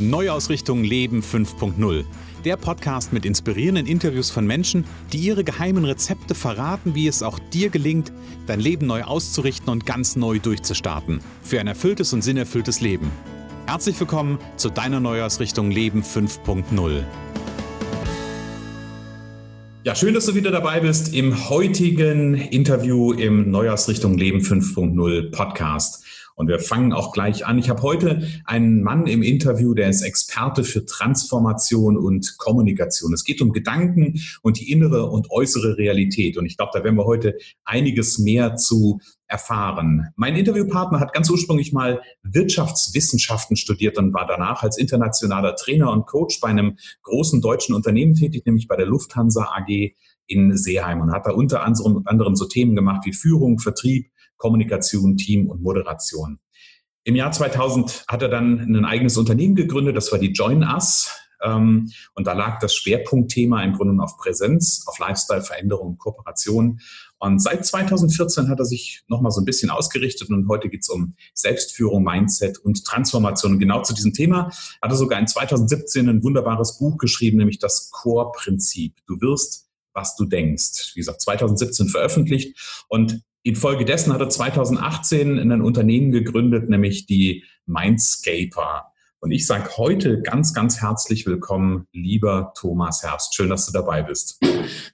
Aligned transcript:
Neuausrichtung 0.00 0.82
Leben 0.82 1.20
5.0. 1.20 2.04
Der 2.46 2.56
Podcast 2.56 3.12
mit 3.12 3.26
inspirierenden 3.26 3.86
Interviews 3.86 4.30
von 4.30 4.46
Menschen, 4.46 4.84
die 5.12 5.18
ihre 5.18 5.44
geheimen 5.44 5.84
Rezepte 5.84 6.34
verraten, 6.34 6.94
wie 6.94 7.06
es 7.06 7.22
auch 7.22 7.38
dir 7.38 7.68
gelingt, 7.68 8.10
dein 8.46 8.60
Leben 8.60 8.86
neu 8.86 9.02
auszurichten 9.02 9.68
und 9.68 9.84
ganz 9.84 10.16
neu 10.16 10.38
durchzustarten. 10.38 11.20
Für 11.42 11.60
ein 11.60 11.66
erfülltes 11.66 12.14
und 12.14 12.22
sinnerfülltes 12.22 12.80
Leben. 12.80 13.10
Herzlich 13.66 14.00
willkommen 14.00 14.38
zu 14.56 14.70
deiner 14.70 15.00
Neuausrichtung 15.00 15.70
Leben 15.70 16.02
5.0. 16.02 17.04
Ja, 19.84 19.94
schön, 19.94 20.14
dass 20.14 20.26
du 20.26 20.34
wieder 20.34 20.50
dabei 20.50 20.80
bist 20.80 21.14
im 21.14 21.48
heutigen 21.48 22.34
Interview 22.34 23.12
im 23.12 23.50
Neujahrsrichtung 23.50 24.16
Leben 24.16 24.40
5.0 24.40 25.30
Podcast. 25.30 26.04
Und 26.40 26.48
wir 26.48 26.58
fangen 26.58 26.94
auch 26.94 27.12
gleich 27.12 27.44
an. 27.44 27.58
Ich 27.58 27.68
habe 27.68 27.82
heute 27.82 28.26
einen 28.46 28.82
Mann 28.82 29.06
im 29.06 29.22
Interview, 29.22 29.74
der 29.74 29.90
ist 29.90 30.00
Experte 30.00 30.64
für 30.64 30.86
Transformation 30.86 31.98
und 31.98 32.38
Kommunikation. 32.38 33.12
Es 33.12 33.24
geht 33.24 33.42
um 33.42 33.52
Gedanken 33.52 34.18
und 34.40 34.58
die 34.58 34.72
innere 34.72 35.10
und 35.10 35.30
äußere 35.30 35.76
Realität. 35.76 36.38
Und 36.38 36.46
ich 36.46 36.56
glaube, 36.56 36.70
da 36.72 36.82
werden 36.82 36.96
wir 36.96 37.04
heute 37.04 37.36
einiges 37.66 38.18
mehr 38.18 38.56
zu 38.56 39.00
erfahren. 39.26 40.08
Mein 40.16 40.34
Interviewpartner 40.34 40.98
hat 40.98 41.12
ganz 41.12 41.28
ursprünglich 41.28 41.74
mal 41.74 42.00
Wirtschaftswissenschaften 42.22 43.56
studiert 43.56 43.98
und 43.98 44.14
war 44.14 44.26
danach 44.26 44.62
als 44.62 44.78
internationaler 44.78 45.56
Trainer 45.56 45.92
und 45.92 46.06
Coach 46.06 46.40
bei 46.40 46.48
einem 46.48 46.78
großen 47.02 47.42
deutschen 47.42 47.74
Unternehmen 47.74 48.14
tätig, 48.14 48.46
nämlich 48.46 48.66
bei 48.66 48.76
der 48.76 48.86
Lufthansa 48.86 49.42
AG 49.42 49.92
in 50.26 50.56
Seeheim 50.56 51.02
und 51.02 51.12
hat 51.12 51.26
da 51.26 51.32
unter 51.32 51.64
anderem 51.64 52.34
so 52.34 52.46
Themen 52.46 52.74
gemacht 52.74 53.04
wie 53.04 53.12
Führung, 53.12 53.58
Vertrieb, 53.58 54.10
Kommunikation, 54.40 55.16
Team 55.16 55.48
und 55.48 55.62
Moderation. 55.62 56.40
Im 57.04 57.14
Jahr 57.14 57.30
2000 57.30 58.04
hat 58.08 58.22
er 58.22 58.28
dann 58.28 58.58
ein 58.58 58.84
eigenes 58.84 59.16
Unternehmen 59.16 59.54
gegründet, 59.54 59.96
das 59.96 60.10
war 60.10 60.18
die 60.18 60.32
Join 60.32 60.64
Us. 60.64 61.10
Ähm, 61.42 61.90
und 62.14 62.26
da 62.26 62.32
lag 62.34 62.58
das 62.58 62.74
Schwerpunktthema 62.74 63.62
im 63.62 63.72
Grunde 63.74 64.02
auf 64.02 64.18
Präsenz, 64.18 64.84
auf 64.86 64.98
Lifestyle, 64.98 65.42
Veränderung, 65.42 65.96
Kooperation. 65.96 66.80
Und 67.18 67.40
seit 67.40 67.64
2014 67.64 68.48
hat 68.48 68.58
er 68.58 68.64
sich 68.64 69.02
nochmal 69.08 69.30
so 69.30 69.40
ein 69.40 69.44
bisschen 69.44 69.70
ausgerichtet 69.70 70.30
und 70.30 70.48
heute 70.48 70.68
geht 70.68 70.82
es 70.82 70.88
um 70.88 71.14
Selbstführung, 71.34 72.02
Mindset 72.02 72.58
und 72.58 72.84
Transformation. 72.84 73.52
Und 73.52 73.58
genau 73.58 73.82
zu 73.82 73.94
diesem 73.94 74.12
Thema 74.12 74.50
hat 74.82 74.90
er 74.90 74.96
sogar 74.96 75.18
in 75.18 75.26
2017 75.26 76.08
ein 76.08 76.22
wunderbares 76.22 76.78
Buch 76.78 76.98
geschrieben, 76.98 77.38
nämlich 77.38 77.58
das 77.58 77.90
Core-Prinzip. 77.90 78.96
Du 79.06 79.20
wirst, 79.20 79.68
was 79.92 80.16
du 80.16 80.24
denkst. 80.24 80.92
Wie 80.94 81.00
gesagt, 81.00 81.20
2017 81.22 81.88
veröffentlicht. 81.88 82.84
Und 82.88 83.22
Infolgedessen 83.42 84.12
hat 84.12 84.20
er 84.20 84.28
2018 84.28 85.38
ein 85.38 85.62
Unternehmen 85.62 86.12
gegründet, 86.12 86.68
nämlich 86.68 87.06
die 87.06 87.44
Mindscaper. 87.66 88.92
Und 89.20 89.32
ich 89.32 89.46
sage 89.46 89.68
heute 89.76 90.20
ganz, 90.22 90.54
ganz 90.54 90.80
herzlich 90.80 91.26
willkommen, 91.26 91.86
lieber 91.92 92.52
Thomas 92.56 93.02
Herbst. 93.02 93.34
Schön, 93.34 93.50
dass 93.50 93.66
du 93.66 93.72
dabei 93.72 94.02
bist. 94.02 94.38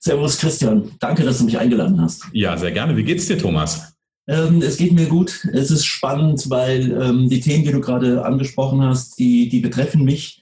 Servus, 0.00 0.39
Christian. 0.39 0.91
Danke, 0.98 1.22
dass 1.22 1.39
du 1.39 1.44
mich 1.44 1.58
eingeladen 1.58 2.00
hast. 2.00 2.24
Ja, 2.33 2.56
sehr 2.56 2.72
gerne. 2.72 2.97
Wie 2.97 3.05
geht's 3.05 3.27
dir, 3.27 3.39
Thomas? 3.39 3.94
Ähm, 4.28 4.62
es 4.62 4.77
geht 4.77 4.92
mir 4.92 5.06
gut. 5.06 5.48
Es 5.52 5.70
ist 5.70 5.84
spannend, 5.84 6.50
weil 6.50 6.91
ähm, 7.00 7.28
die 7.28 7.41
Themen, 7.41 7.64
die 7.64 7.70
du 7.70 7.80
gerade 7.80 8.24
angesprochen 8.24 8.83
hast, 8.83 9.19
die, 9.19 9.48
die 9.48 9.61
betreffen 9.61 10.05
mich 10.05 10.41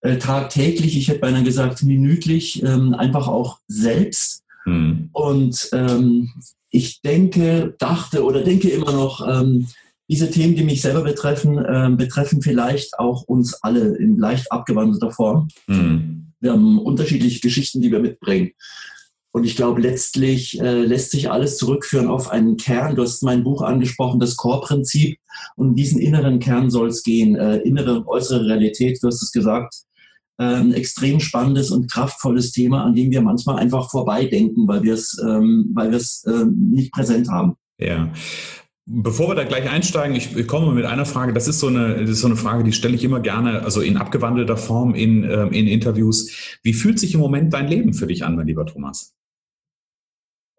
äh, 0.00 0.16
tagtäglich. 0.16 0.96
Ich 0.96 1.08
hätte 1.08 1.20
beinahe 1.20 1.42
gesagt 1.42 1.82
minütlich, 1.82 2.62
ähm, 2.62 2.94
einfach 2.94 3.28
auch 3.28 3.58
selbst. 3.66 4.44
Hm. 4.64 5.10
Und 5.12 5.68
ähm, 5.72 6.32
ich 6.70 7.00
denke, 7.00 7.74
dachte 7.78 8.24
oder 8.24 8.42
denke 8.42 8.68
immer 8.68 8.92
noch, 8.92 9.26
ähm, 9.26 9.68
diese 10.08 10.30
Themen, 10.30 10.54
die 10.54 10.64
mich 10.64 10.82
selber 10.82 11.02
betreffen, 11.02 11.64
ähm, 11.68 11.96
betreffen 11.96 12.40
vielleicht 12.40 12.98
auch 12.98 13.22
uns 13.22 13.54
alle 13.62 13.96
in 13.96 14.18
leicht 14.18 14.52
abgewandelter 14.52 15.10
Form. 15.10 15.48
Mhm. 15.66 16.32
Wir 16.40 16.52
haben 16.52 16.78
unterschiedliche 16.78 17.40
Geschichten, 17.40 17.80
die 17.80 17.90
wir 17.90 17.98
mitbringen. 17.98 18.52
Und 19.32 19.44
ich 19.44 19.56
glaube, 19.56 19.82
letztlich 19.82 20.60
äh, 20.60 20.80
lässt 20.80 21.10
sich 21.10 21.30
alles 21.30 21.58
zurückführen 21.58 22.08
auf 22.08 22.30
einen 22.30 22.56
Kern. 22.56 22.94
Du 22.94 23.02
hast 23.02 23.22
mein 23.22 23.42
Buch 23.42 23.62
angesprochen, 23.62 24.20
das 24.20 24.36
Core-Prinzip. 24.36 25.18
Und 25.56 25.68
um 25.68 25.74
diesen 25.74 26.00
inneren 26.00 26.38
Kern 26.38 26.70
soll 26.70 26.88
es 26.88 27.02
gehen. 27.02 27.36
Äh, 27.36 27.58
innere 27.58 27.98
und 27.98 28.06
äußere 28.06 28.46
Realität, 28.46 28.98
du 29.02 29.08
hast 29.08 29.22
es 29.22 29.32
gesagt 29.32 29.85
ein 30.38 30.74
extrem 30.74 31.20
spannendes 31.20 31.70
und 31.70 31.90
kraftvolles 31.90 32.52
Thema, 32.52 32.84
an 32.84 32.94
dem 32.94 33.10
wir 33.10 33.22
manchmal 33.22 33.56
einfach 33.56 33.90
vorbeidenken, 33.90 34.68
weil 34.68 34.82
wir 34.82 34.94
es 34.94 35.18
ähm, 35.22 35.70
weil 35.74 35.90
wir 35.90 35.96
es 35.96 36.24
ähm, 36.26 36.70
nicht 36.72 36.92
präsent 36.92 37.28
haben. 37.30 37.56
Ja. 37.78 38.12
Bevor 38.88 39.28
wir 39.28 39.34
da 39.34 39.42
gleich 39.42 39.68
einsteigen, 39.68 40.14
ich, 40.14 40.36
ich 40.36 40.46
komme 40.46 40.72
mit 40.72 40.84
einer 40.84 41.06
Frage. 41.06 41.32
Das 41.32 41.48
ist 41.48 41.58
so 41.58 41.66
eine, 41.66 42.02
das 42.02 42.10
ist 42.10 42.20
so 42.20 42.28
eine 42.28 42.36
Frage, 42.36 42.62
die 42.62 42.72
stelle 42.72 42.94
ich 42.94 43.02
immer 43.02 43.18
gerne, 43.18 43.62
also 43.62 43.80
in 43.80 43.96
abgewandelter 43.96 44.56
Form 44.56 44.94
in, 44.94 45.24
ähm, 45.24 45.52
in 45.52 45.66
Interviews. 45.66 46.58
Wie 46.62 46.72
fühlt 46.72 47.00
sich 47.00 47.14
im 47.14 47.20
Moment 47.20 47.52
dein 47.52 47.66
Leben 47.66 47.94
für 47.94 48.06
dich 48.06 48.24
an, 48.24 48.36
mein 48.36 48.46
lieber 48.46 48.64
Thomas? 48.64 49.16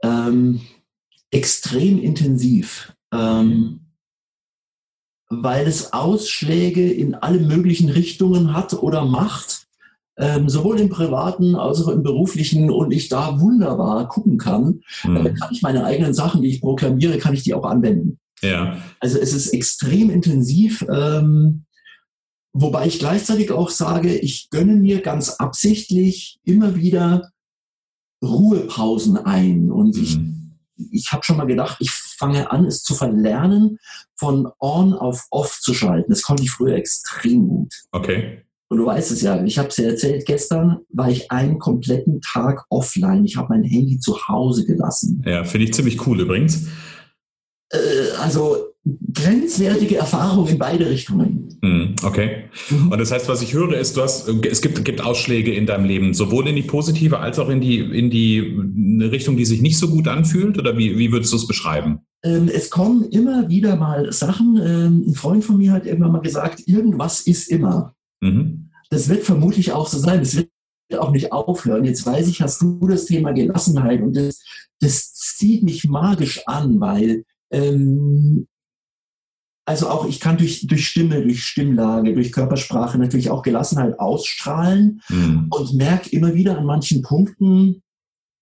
Ähm, 0.03 0.59
extrem 1.31 1.99
intensiv. 1.99 2.93
Ähm, 3.13 3.79
weil 5.29 5.67
es 5.67 5.93
Ausschläge 5.93 6.91
in 6.91 7.15
alle 7.15 7.39
möglichen 7.39 7.89
Richtungen 7.89 8.53
hat 8.53 8.73
oder 8.73 9.05
macht 9.05 9.56
ähm, 10.17 10.49
sowohl 10.49 10.79
im 10.79 10.89
privaten 10.89 11.55
als 11.55 11.81
auch 11.81 11.89
im 11.89 12.03
beruflichen 12.03 12.71
und 12.71 12.91
ich 12.91 13.09
da 13.09 13.39
wunderbar 13.39 14.07
gucken 14.07 14.37
kann, 14.37 14.81
mhm. 15.03 15.17
äh, 15.17 15.33
kann 15.33 15.49
ich 15.51 15.61
meine 15.61 15.85
eigenen 15.85 16.13
Sachen, 16.13 16.41
die 16.41 16.49
ich 16.49 16.61
proklamiere, 16.61 17.17
kann 17.17 17.33
ich 17.33 17.43
die 17.43 17.53
auch 17.53 17.65
anwenden. 17.65 18.19
Ja. 18.41 18.77
Also 18.99 19.19
es 19.19 19.33
ist 19.33 19.53
extrem 19.53 20.09
intensiv, 20.09 20.85
ähm, 20.89 21.65
wobei 22.53 22.87
ich 22.87 22.99
gleichzeitig 22.99 23.51
auch 23.51 23.69
sage, 23.69 24.15
ich 24.15 24.49
gönne 24.49 24.75
mir 24.75 25.01
ganz 25.01 25.31
absichtlich 25.31 26.39
immer 26.43 26.75
wieder 26.75 27.31
Ruhepausen 28.23 29.17
ein 29.17 29.69
und 29.69 29.95
mhm. 29.95 30.03
ich 30.03 30.17
ich 30.91 31.11
habe 31.11 31.23
schon 31.23 31.37
mal 31.37 31.47
gedacht, 31.47 31.77
ich 31.79 31.91
fange 31.91 32.51
an, 32.51 32.65
es 32.65 32.83
zu 32.83 32.93
verlernen, 32.93 33.79
von 34.15 34.47
on 34.59 34.93
auf 34.93 35.25
off 35.31 35.59
zu 35.59 35.73
schalten. 35.73 36.11
Das 36.11 36.21
konnte 36.21 36.43
ich 36.43 36.51
früher 36.51 36.75
extrem 36.75 37.47
gut. 37.47 37.73
Okay. 37.91 38.43
Und 38.69 38.79
du 38.79 38.85
weißt 38.85 39.11
es 39.11 39.21
ja, 39.21 39.41
ich 39.43 39.57
habe 39.57 39.69
es 39.69 39.75
dir 39.75 39.87
erzählt, 39.87 40.25
gestern 40.25 40.79
war 40.89 41.09
ich 41.09 41.31
einen 41.31 41.57
kompletten 41.57 42.21
Tag 42.21 42.65
offline. 42.69 43.23
Ich 43.23 43.37
habe 43.37 43.47
mein 43.49 43.63
Handy 43.63 43.99
zu 43.99 44.27
Hause 44.27 44.65
gelassen. 44.65 45.23
Ja, 45.25 45.43
finde 45.45 45.65
ich 45.65 45.73
ziemlich 45.73 46.05
cool 46.05 46.19
übrigens. 46.19 46.67
Äh, 47.71 47.77
also 48.21 48.57
grenzwertige 49.13 49.97
Erfahrung 49.97 50.47
in 50.47 50.57
beide 50.57 50.89
Richtungen. 50.89 51.57
Hm, 51.61 51.95
okay. 52.03 52.45
Mhm. 52.69 52.91
Und 52.91 52.99
das 52.99 53.11
heißt, 53.11 53.27
was 53.27 53.41
ich 53.41 53.53
höre, 53.53 53.73
ist, 53.73 53.97
du 53.97 54.01
hast, 54.01 54.27
es 54.27 54.61
gibt, 54.61 54.83
gibt 54.85 55.01
Ausschläge 55.01 55.53
in 55.53 55.65
deinem 55.65 55.85
Leben, 55.85 56.13
sowohl 56.13 56.47
in 56.47 56.55
die 56.55 56.61
positive 56.61 57.19
als 57.19 57.39
auch 57.39 57.49
in 57.49 57.61
die, 57.61 57.79
in 57.79 58.09
die 58.09 58.57
eine 58.59 59.11
Richtung, 59.11 59.37
die 59.37 59.45
sich 59.45 59.61
nicht 59.61 59.77
so 59.77 59.89
gut 59.89 60.07
anfühlt? 60.07 60.57
Oder 60.57 60.77
wie, 60.77 60.97
wie 60.97 61.11
würdest 61.11 61.33
du 61.33 61.37
es 61.37 61.47
beschreiben? 61.47 61.99
Ähm, 62.23 62.49
es 62.53 62.69
kommen 62.69 63.05
immer 63.09 63.49
wieder 63.49 63.75
mal 63.75 64.11
Sachen. 64.11 64.59
Ähm, 64.63 65.05
ein 65.07 65.15
Freund 65.15 65.43
von 65.43 65.57
mir 65.57 65.71
hat 65.71 65.85
irgendwann 65.85 66.11
mal 66.11 66.21
gesagt, 66.21 66.63
irgendwas 66.67 67.21
ist 67.21 67.49
immer. 67.49 67.93
Mhm. 68.21 68.71
Das 68.89 69.09
wird 69.09 69.23
vermutlich 69.23 69.71
auch 69.71 69.87
so 69.87 69.97
sein. 69.97 70.19
Das 70.19 70.35
wird 70.35 70.49
auch 70.97 71.11
nicht 71.11 71.31
aufhören. 71.31 71.85
Jetzt 71.85 72.05
weiß 72.05 72.27
ich, 72.27 72.41
hast 72.41 72.61
du 72.61 72.87
das 72.87 73.05
Thema 73.05 73.33
Gelassenheit 73.33 74.01
und 74.01 74.15
das, 74.15 74.41
das 74.79 75.13
zieht 75.13 75.63
mich 75.63 75.85
magisch 75.87 76.41
an, 76.47 76.79
weil 76.79 77.25
ähm, 77.51 78.47
also 79.67 79.89
auch 79.89 80.07
ich 80.07 80.21
kann 80.21 80.37
durch, 80.37 80.65
durch 80.65 80.87
Stimme, 80.87 81.21
durch 81.21 81.43
Stimmlage, 81.43 82.13
durch 82.13 82.31
Körpersprache 82.31 82.97
natürlich 82.97 83.29
auch 83.29 83.43
Gelassenheit 83.43 83.99
ausstrahlen 83.99 85.01
mhm. 85.09 85.47
und 85.49 85.73
merke 85.73 86.09
immer 86.09 86.33
wieder 86.33 86.57
an 86.57 86.65
manchen 86.65 87.01
Punkten, 87.01 87.83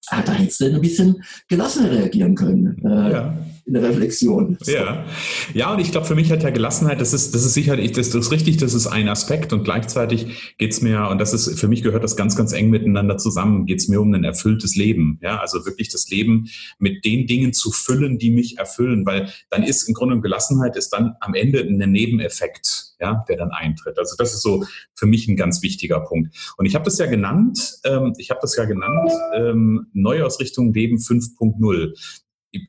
da 0.10 0.34
hättest 0.34 0.62
du 0.62 0.66
ein 0.66 0.82
bisschen 0.82 1.24
gelassener 1.48 1.92
reagieren 1.92 2.36
können. 2.36 2.82
Äh, 2.84 3.12
ja 3.12 3.38
in 3.66 3.74
der 3.74 3.84
Reflexion. 3.84 4.58
Ja, 4.68 5.06
ja 5.54 5.74
und 5.74 5.80
ich 5.80 5.92
glaube, 5.92 6.06
für 6.06 6.14
mich 6.14 6.32
hat 6.32 6.44
ja 6.44 6.52
Gelassenheit, 6.52 7.02
das 7.02 7.14
ist, 7.14 7.34
das 7.34 7.44
ist 7.46 7.56
sicherlich, 7.56 7.94
das, 7.94 8.12
das 8.12 8.26
ist 8.26 8.32
richtig, 8.32 8.58
das 8.58 8.76
ist 8.76 8.86
ein 8.86 9.10
Aspekt 9.10 9.54
und 9.54 9.64
gleichzeitig 9.64 10.56
geht's 10.60 10.82
mir, 10.82 11.10
und 11.10 11.20
das 11.20 11.34
ist, 11.34 11.60
für 11.60 11.68
mich 11.68 11.82
gehört 11.82 12.04
das 12.04 12.16
ganz, 12.16 12.36
ganz 12.36 12.54
eng 12.54 12.70
miteinander 12.70 13.18
zusammen, 13.18 13.66
geht's 13.66 13.88
mir 13.88 14.00
um 14.00 14.14
ein 14.14 14.24
erfülltes 14.24 14.76
Leben. 14.76 15.20
Ja, 15.22 15.40
also 15.40 15.66
wirklich 15.66 15.90
das 15.90 16.10
Leben 16.10 16.48
mit 16.78 17.06
den 17.06 17.26
Dingen 17.26 17.54
zu 17.54 17.72
füllen, 17.72 18.20
die 18.20 18.30
mich 18.30 18.60
erfüllen, 18.60 19.06
weil 19.06 19.32
dann 19.50 19.64
ist 19.64 19.88
im 19.88 19.96
Grunde 19.96 20.22
Gelassenheit 20.22 20.76
ist 20.76 20.90
dann 20.90 21.16
am 21.20 21.34
Ende 21.34 21.62
ein 21.62 21.92
Nebeneffekt, 21.92 22.85
ja, 23.00 23.24
der 23.28 23.38
dann 23.38 23.52
eintritt. 23.52 23.98
Also 23.98 24.16
das 24.18 24.34
ist 24.34 24.42
so 24.42 24.66
für 24.94 25.06
mich 25.06 25.28
ein 25.28 25.36
ganz 25.36 25.62
wichtiger 25.62 26.00
Punkt. 26.00 26.54
Und 26.58 26.66
ich 26.66 26.76
habe 26.76 26.86
das 26.86 26.98
ja 26.98 27.06
genannt, 27.06 27.80
ähm, 27.84 28.14
ich 28.18 28.30
habe 28.30 28.40
das 28.42 28.56
ja 28.56 28.66
genannt, 28.66 29.12
ähm, 29.36 29.88
Neuausrichtung 29.94 30.74
Leben 30.74 30.98
5.0 30.98 31.94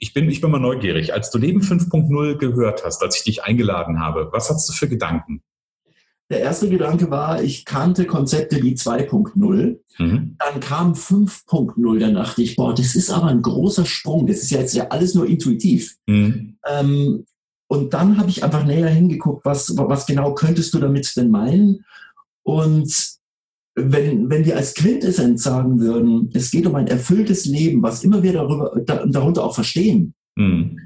ich 0.00 0.12
bin, 0.12 0.28
ich 0.28 0.40
bin 0.40 0.50
mal 0.50 0.58
neugierig. 0.58 1.12
Als 1.12 1.30
du 1.30 1.38
Leben 1.38 1.60
5.0 1.60 2.38
gehört 2.38 2.84
hast, 2.84 3.02
als 3.02 3.18
ich 3.18 3.24
dich 3.24 3.44
eingeladen 3.44 4.00
habe, 4.00 4.30
was 4.32 4.50
hast 4.50 4.68
du 4.68 4.72
für 4.72 4.88
Gedanken? 4.88 5.42
Der 6.28 6.40
erste 6.40 6.68
Gedanke 6.68 7.08
war, 7.08 7.40
ich 7.40 7.64
kannte 7.64 8.04
Konzepte 8.04 8.60
wie 8.60 8.74
2.0. 8.74 9.78
Mhm. 9.98 10.36
Dann 10.38 10.60
kam 10.60 10.92
5.0. 10.94 11.98
Dann 12.00 12.14
dachte 12.14 12.42
ich, 12.42 12.56
boah, 12.56 12.74
das 12.74 12.96
ist 12.96 13.10
aber 13.10 13.26
ein 13.26 13.42
großer 13.42 13.86
Sprung. 13.86 14.26
Das 14.26 14.38
ist 14.38 14.50
ja 14.50 14.58
jetzt 14.58 14.74
ja 14.74 14.88
alles 14.88 15.14
nur 15.14 15.26
intuitiv. 15.26 15.96
Mhm. 16.06 16.58
Ähm, 16.66 17.26
und 17.68 17.94
dann 17.94 18.18
habe 18.18 18.30
ich 18.30 18.44
einfach 18.44 18.64
näher 18.64 18.88
hingeguckt, 18.88 19.44
was, 19.44 19.76
was 19.76 20.06
genau 20.06 20.34
könntest 20.34 20.72
du 20.74 20.78
damit 20.78 21.12
denn 21.16 21.30
meinen? 21.30 21.84
Und 22.42 23.16
wenn, 23.74 24.30
wenn 24.30 24.44
wir 24.44 24.56
als 24.56 24.74
Quintessenz 24.74 25.42
sagen 25.42 25.80
würden, 25.80 26.30
es 26.32 26.50
geht 26.50 26.66
um 26.66 26.74
ein 26.76 26.86
erfülltes 26.86 27.44
Leben, 27.44 27.82
was 27.82 28.04
immer 28.04 28.22
wir 28.22 28.32
darüber, 28.32 28.80
da, 28.84 29.04
darunter 29.06 29.44
auch 29.44 29.54
verstehen, 29.54 30.14
mhm. 30.36 30.78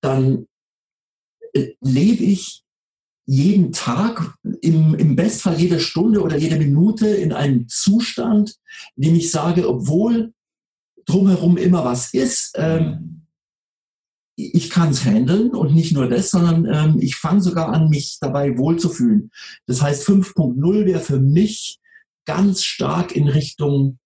dann 0.00 0.46
äh, 1.54 1.72
lebe 1.80 2.22
ich 2.22 2.62
jeden 3.26 3.72
Tag, 3.72 4.34
im, 4.60 4.94
im 4.94 5.16
Bestfall 5.16 5.58
jede 5.58 5.80
Stunde 5.80 6.20
oder 6.20 6.36
jede 6.36 6.56
Minute 6.56 7.08
in 7.08 7.32
einem 7.32 7.66
Zustand, 7.68 8.56
in 8.96 9.04
dem 9.04 9.14
ich 9.14 9.30
sage, 9.30 9.66
obwohl 9.66 10.34
drumherum 11.06 11.56
immer 11.56 11.84
was 11.84 12.12
ist, 12.12 12.52
ähm, 12.56 13.23
ich 14.36 14.70
kann 14.70 14.90
es 14.90 15.04
handeln 15.04 15.50
und 15.50 15.74
nicht 15.74 15.92
nur 15.92 16.08
das, 16.08 16.30
sondern 16.30 16.66
ähm, 16.66 16.96
ich 17.00 17.16
fange 17.16 17.40
sogar 17.40 17.68
an, 17.68 17.88
mich 17.88 18.18
dabei 18.20 18.58
wohlzufühlen. 18.58 19.30
Das 19.66 19.80
heißt, 19.80 20.06
5.0 20.08 20.86
wäre 20.86 21.00
für 21.00 21.20
mich 21.20 21.78
ganz 22.24 22.64
stark 22.64 23.14
in 23.14 23.28
Richtung 23.28 23.98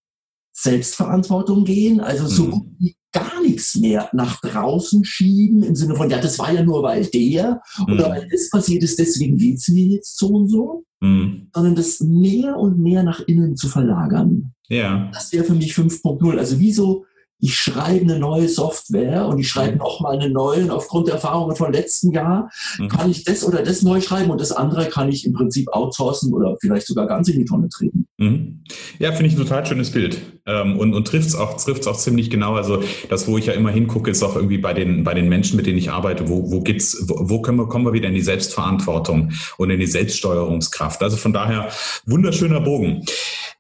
Selbstverantwortung 0.53 1.65
gehen, 1.65 2.01
also 2.01 2.27
so 2.27 2.47
mhm. 2.47 2.51
gut 2.51 2.69
wie 2.79 2.97
gar 3.13 3.41
nichts 3.43 3.77
mehr 3.77 4.11
nach 4.13 4.41
draußen 4.41 5.05
schieben 5.05 5.63
im 5.63 5.75
Sinne 5.75 5.95
von, 5.95 6.11
ja, 6.11 6.19
das 6.21 6.39
war 6.39 6.53
ja 6.53 6.63
nur 6.63 6.83
weil 6.83 7.07
der 7.07 7.63
mhm. 7.79 7.95
oder 7.95 8.11
weil 8.11 8.29
das 8.29 8.51
passiert 8.51 8.83
ist, 8.83 8.99
deswegen 8.99 9.37
geht 9.37 9.59
es 9.59 9.69
mir 9.69 9.87
jetzt 9.87 10.19
so 10.19 10.29
und 10.29 10.49
so, 10.49 10.85
mhm. 11.01 11.49
sondern 11.55 11.75
das 11.75 12.01
mehr 12.01 12.57
und 12.57 12.79
mehr 12.79 13.03
nach 13.03 13.21
innen 13.21 13.57
zu 13.57 13.69
verlagern. 13.69 14.53
Ja. 14.69 15.11
Das 15.13 15.33
wäre 15.33 15.45
für 15.45 15.55
mich 15.55 15.73
5.0. 15.73 16.37
Also 16.37 16.59
wie 16.59 16.73
so 16.73 17.07
ich 17.41 17.57
schreibe 17.57 18.03
eine 18.03 18.19
neue 18.19 18.49
Software 18.49 19.27
und 19.27 19.39
ich 19.39 19.49
schreibe 19.49 19.73
mhm. 19.73 19.79
nochmal 19.79 20.17
eine 20.17 20.29
neue 20.29 20.65
und 20.65 20.71
aufgrund 20.71 21.07
der 21.07 21.15
Erfahrungen 21.15 21.55
von 21.55 21.73
letzten 21.73 22.11
Jahr 22.11 22.51
mhm. 22.79 22.89
kann 22.89 23.11
ich 23.11 23.25
das 23.25 23.45
oder 23.45 23.63
das 23.63 23.83
neu 23.83 24.01
schreiben 24.01 24.31
und 24.31 24.41
das 24.41 24.51
andere 24.51 24.87
kann 24.87 25.09
ich 25.09 25.25
im 25.25 25.35
Prinzip 25.35 25.69
outsourcen 25.73 26.33
oder 26.33 26.57
vielleicht 26.61 26.87
sogar 26.87 27.07
ganz 27.07 27.29
in 27.29 27.39
die 27.39 27.45
Tonne 27.45 27.69
treten. 27.69 28.09
Mhm. 28.19 28.65
Ja, 28.99 29.13
finde 29.13 29.27
ich 29.27 29.35
ein 29.35 29.39
total 29.39 29.65
schönes 29.65 29.93
Bild 29.93 30.21
ähm, 30.47 30.79
und, 30.79 30.95
und 30.95 31.07
trifft 31.07 31.29
es 31.29 31.37
auch, 31.37 31.57
trifft's 31.63 31.87
auch 31.87 31.97
ziemlich 31.97 32.31
genau. 32.31 32.55
Also 32.55 32.83
das, 33.09 33.29
wo 33.29 33.39
ich 33.39 33.47
ja 33.47 33.53
immer 33.53 33.71
hingucke, 33.71 34.11
ist 34.11 34.25
auch 34.25 34.35
irgendwie 34.35 34.59
bei 34.59 34.75
den, 34.75 35.05
bei 35.05 35.15
den 35.15 35.29
Menschen, 35.29 35.57
mit 35.57 35.67
denen 35.67 35.79
ich 35.79 35.91
arbeite, 35.91 36.29
wo, 36.29 36.51
wo, 36.51 36.61
gibt's, 36.61 37.05
wo, 37.07 37.17
wo 37.21 37.41
können 37.41 37.59
wir, 37.59 37.69
kommen 37.69 37.85
wir 37.85 37.93
wieder 37.93 38.09
in 38.09 38.15
die 38.15 38.21
Selbstverantwortung 38.21 39.31
und 39.59 39.71
in 39.71 39.79
die 39.79 39.87
Selbststeuerungskraft. 39.87 41.03
Also 41.03 41.17
von 41.17 41.33
daher 41.33 41.69
wunderschöner 42.07 42.61
Bogen. 42.61 43.05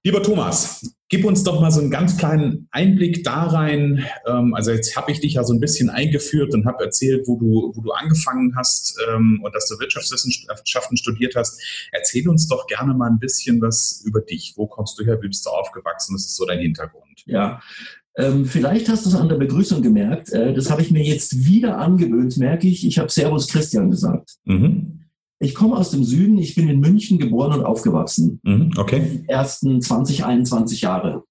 Lieber 0.03 0.23
Thomas, 0.23 0.98
gib 1.09 1.25
uns 1.25 1.43
doch 1.43 1.61
mal 1.61 1.71
so 1.71 1.81
einen 1.81 1.91
ganz 1.91 2.17
kleinen 2.17 2.69
Einblick 2.71 3.25
da 3.25 3.45
rein. 3.45 4.05
Ähm, 4.27 4.55
also 4.55 4.71
jetzt 4.71 4.97
habe 4.97 5.11
ich 5.11 5.21
dich 5.21 5.35
ja 5.35 5.45
so 5.45 5.55
ein 5.55 5.61
bisschen 5.61 5.91
eingeführt 5.91 6.55
und 6.55 6.67
habe 6.67 6.85
erzählt, 6.85 7.27
wo 7.27 7.39
du, 7.39 7.73
wo 7.75 7.81
du 7.81 7.93
angefangen 7.93 8.55
hast 8.57 8.99
ähm, 9.09 9.41
und 9.43 9.55
dass 9.55 9.69
du 9.69 9.79
Wirtschaftswissenschaften 9.79 10.97
studiert 10.97 11.35
hast. 11.37 11.61
Erzähl 11.93 12.29
uns 12.29 12.47
doch 12.49 12.67
gerne 12.67 12.95
mal 12.95 13.11
ein 13.11 13.19
bisschen 13.19 13.61
was 13.61 14.03
über 14.05 14.21
dich. 14.21 14.55
Wo 14.57 14.67
kommst 14.67 14.99
du 14.99 15.05
her? 15.05 15.19
Wie 15.23 15.29
bist 15.29 15.47
du 15.47 15.51
aufgewachsen? 15.51 16.15
Was 16.15 16.27
ist 16.27 16.37
so 16.37 16.45
dein 16.45 16.61
Hintergrund? 16.61 17.23
Ja, 17.27 17.61
ähm, 18.17 18.45
vielleicht 18.45 18.89
hast 18.89 19.07
du 19.07 19.11
es 19.11 19.15
an 19.15 19.29
der 19.29 19.37
Begrüßung 19.37 19.81
gemerkt. 19.81 20.33
Äh, 20.33 20.53
das 20.53 20.71
habe 20.71 20.83
ich 20.83 20.91
mir 20.91 21.05
jetzt 21.05 21.47
wieder 21.47 21.79
angewöhnt, 21.79 22.37
merke 22.37 22.67
ich. 22.67 22.87
Ich 22.87 22.99
habe 22.99 23.11
Servus 23.11 23.49
Christian 23.49 23.91
gesagt. 23.91 24.37
Mhm. 24.45 25.08
Ich 25.41 25.55
komme 25.55 25.77
aus 25.77 25.91
dem 25.91 26.03
Süden, 26.03 26.39
ich 26.39 26.55
bin 26.55 26.69
in 26.69 26.81
München 26.81 27.19
geboren 27.19 27.53
und 27.53 27.65
aufgewachsen. 27.65 28.41
Mhm, 28.43 28.73
okay. 28.77 29.23
Die 29.23 29.29
ersten 29.29 29.81
20, 29.81 30.25
21 30.25 30.81
Jahre. 30.81 31.25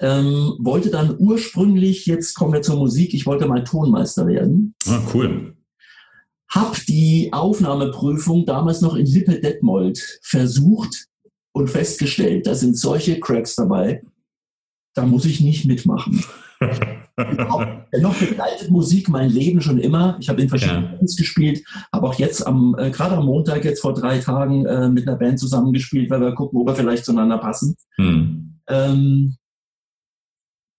Ähm, 0.00 0.56
wollte 0.58 0.90
dann 0.90 1.14
ursprünglich, 1.18 2.06
jetzt 2.06 2.34
kommen 2.34 2.54
wir 2.54 2.62
zur 2.62 2.76
Musik, 2.76 3.12
ich 3.12 3.26
wollte 3.26 3.46
mal 3.46 3.64
Tonmeister 3.64 4.26
werden. 4.26 4.74
Ah, 4.86 5.00
cool. 5.12 5.56
Hab 6.48 6.74
die 6.86 7.28
Aufnahmeprüfung 7.32 8.46
damals 8.46 8.80
noch 8.80 8.96
in 8.96 9.04
Lippe-Detmold 9.04 10.20
versucht 10.22 11.06
und 11.52 11.68
festgestellt, 11.68 12.46
da 12.46 12.54
sind 12.54 12.78
solche 12.78 13.20
Cracks 13.20 13.56
dabei, 13.56 14.02
da 14.94 15.04
muss 15.04 15.26
ich 15.26 15.40
nicht 15.42 15.66
mitmachen. 15.66 16.24
Dennoch 17.92 18.14
begleitet 18.16 18.70
Musik 18.70 19.08
mein 19.08 19.30
Leben 19.30 19.60
schon 19.60 19.78
immer. 19.78 20.16
Ich 20.20 20.28
habe 20.28 20.42
in 20.42 20.48
verschiedenen 20.48 20.84
ja. 20.84 20.90
Bands 20.92 21.16
gespielt, 21.16 21.64
habe 21.92 22.06
auch 22.06 22.14
jetzt 22.14 22.46
am, 22.46 22.76
äh, 22.78 22.90
gerade 22.90 23.16
am 23.16 23.26
Montag, 23.26 23.64
jetzt 23.64 23.80
vor 23.80 23.94
drei 23.94 24.18
Tagen, 24.18 24.66
äh, 24.66 24.88
mit 24.88 25.08
einer 25.08 25.16
Band 25.16 25.38
zusammengespielt, 25.38 26.10
weil 26.10 26.20
wir 26.20 26.34
gucken, 26.34 26.60
ob 26.60 26.66
wir 26.66 26.74
vielleicht 26.74 27.04
zueinander 27.04 27.38
passen. 27.38 27.76
Hm. 27.96 28.60
Ähm, 28.68 29.36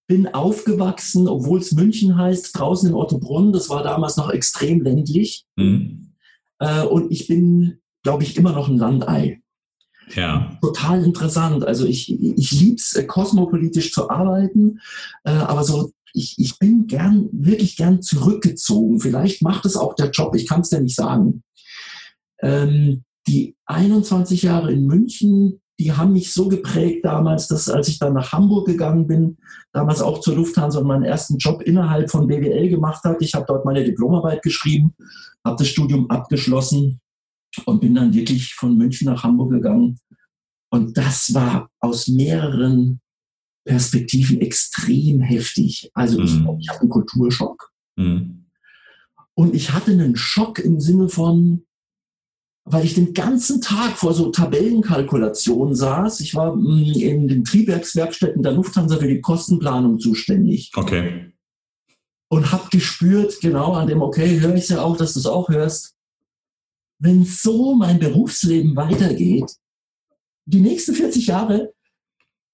bin 0.07 0.33
aufgewachsen, 0.33 1.27
obwohl 1.27 1.59
es 1.59 1.71
München 1.71 2.17
heißt, 2.17 2.57
draußen 2.57 2.89
in 2.89 2.95
Ottobrunn. 2.95 3.53
Das 3.53 3.69
war 3.69 3.81
damals 3.83 4.17
noch 4.17 4.29
extrem 4.29 4.81
ländlich. 4.81 5.45
Hm. 5.57 6.13
Äh, 6.59 6.83
und 6.83 7.11
ich 7.11 7.27
bin, 7.27 7.79
glaube 8.03 8.23
ich, 8.23 8.37
immer 8.37 8.51
noch 8.51 8.67
ein 8.67 8.77
Landei. 8.77 9.41
Ja. 10.15 10.57
Total 10.61 11.03
interessant. 11.03 11.65
Also 11.65 11.85
ich, 11.85 12.11
ich 12.11 12.51
liebe 12.51 12.75
es, 12.75 12.95
äh, 12.95 13.03
kosmopolitisch 13.03 13.93
zu 13.93 14.09
arbeiten, 14.09 14.79
äh, 15.23 15.31
aber 15.31 15.63
so, 15.63 15.91
ich, 16.13 16.35
ich 16.37 16.59
bin 16.59 16.87
gern, 16.87 17.29
wirklich 17.31 17.75
gern 17.77 18.01
zurückgezogen. 18.01 18.99
Vielleicht 18.99 19.41
macht 19.41 19.65
es 19.65 19.77
auch 19.77 19.95
der 19.95 20.11
Job, 20.11 20.35
ich 20.35 20.47
kann 20.47 20.61
es 20.61 20.69
dir 20.69 20.81
nicht 20.81 20.95
sagen. 20.95 21.43
Ähm, 22.41 23.03
die 23.27 23.55
21 23.65 24.41
Jahre 24.41 24.71
in 24.71 24.85
München, 24.85 25.61
die 25.79 25.93
haben 25.93 26.13
mich 26.13 26.33
so 26.33 26.47
geprägt 26.47 27.05
damals, 27.05 27.47
dass 27.47 27.69
als 27.69 27.87
ich 27.87 27.99
dann 27.99 28.13
nach 28.13 28.31
Hamburg 28.31 28.67
gegangen 28.67 29.07
bin, 29.07 29.37
damals 29.73 30.01
auch 30.01 30.19
zur 30.19 30.35
Lufthansa 30.35 30.79
und 30.79 30.87
meinen 30.87 31.03
ersten 31.03 31.37
Job 31.37 31.61
innerhalb 31.61 32.11
von 32.11 32.27
BWL 32.27 32.69
gemacht 32.69 33.03
hat. 33.03 33.21
Ich 33.21 33.33
habe 33.33 33.45
dort 33.47 33.65
meine 33.65 33.83
Diplomarbeit 33.83 34.41
geschrieben, 34.43 34.93
habe 35.43 35.57
das 35.57 35.67
Studium 35.67 36.09
abgeschlossen 36.09 37.00
und 37.65 37.81
bin 37.81 37.95
dann 37.95 38.13
wirklich 38.13 38.53
von 38.53 38.77
München 38.77 39.05
nach 39.05 39.23
Hamburg 39.23 39.51
gegangen. 39.51 39.99
Und 40.69 40.97
das 40.97 41.33
war 41.33 41.69
aus 41.79 42.07
mehreren 42.07 43.01
Perspektiven 43.65 44.41
extrem 44.41 45.21
heftig. 45.21 45.91
Also 45.93 46.19
mhm. 46.19 46.25
ich, 46.25 46.33
ich 46.59 46.69
hatte 46.69 46.81
einen 46.81 46.89
Kulturschock. 46.89 47.71
Mhm. 47.97 48.45
Und 49.33 49.55
ich 49.55 49.71
hatte 49.71 49.91
einen 49.91 50.15
Schock 50.15 50.59
im 50.59 50.79
Sinne 50.79 51.09
von, 51.09 51.65
weil 52.63 52.85
ich 52.85 52.93
den 52.93 53.13
ganzen 53.13 53.61
Tag 53.61 53.97
vor 53.97 54.13
so 54.13 54.29
Tabellenkalkulationen 54.29 55.75
saß. 55.75 56.19
Ich 56.21 56.35
war 56.35 56.55
mm, 56.55 56.93
in 56.93 57.27
den 57.27 57.43
Triebwerkswerkstätten 57.43 58.43
der 58.43 58.53
Lufthansa 58.53 58.97
für 58.97 59.07
die 59.07 59.21
Kostenplanung 59.21 59.99
zuständig. 59.99 60.71
Okay. 60.75 61.33
Und 62.29 62.51
habe 62.51 62.69
gespürt, 62.71 63.41
genau 63.41 63.73
an 63.73 63.87
dem, 63.87 64.01
okay, 64.01 64.39
höre 64.39 64.55
ich 64.55 64.69
ja 64.69 64.81
auch, 64.81 64.95
dass 64.95 65.13
du 65.13 65.19
es 65.19 65.25
auch 65.25 65.49
hörst 65.49 65.95
wenn 67.01 67.25
so 67.25 67.75
mein 67.75 67.99
Berufsleben 67.99 68.75
weitergeht, 68.75 69.51
die 70.45 70.61
nächsten 70.61 70.93
40 70.93 71.27
Jahre, 71.27 71.73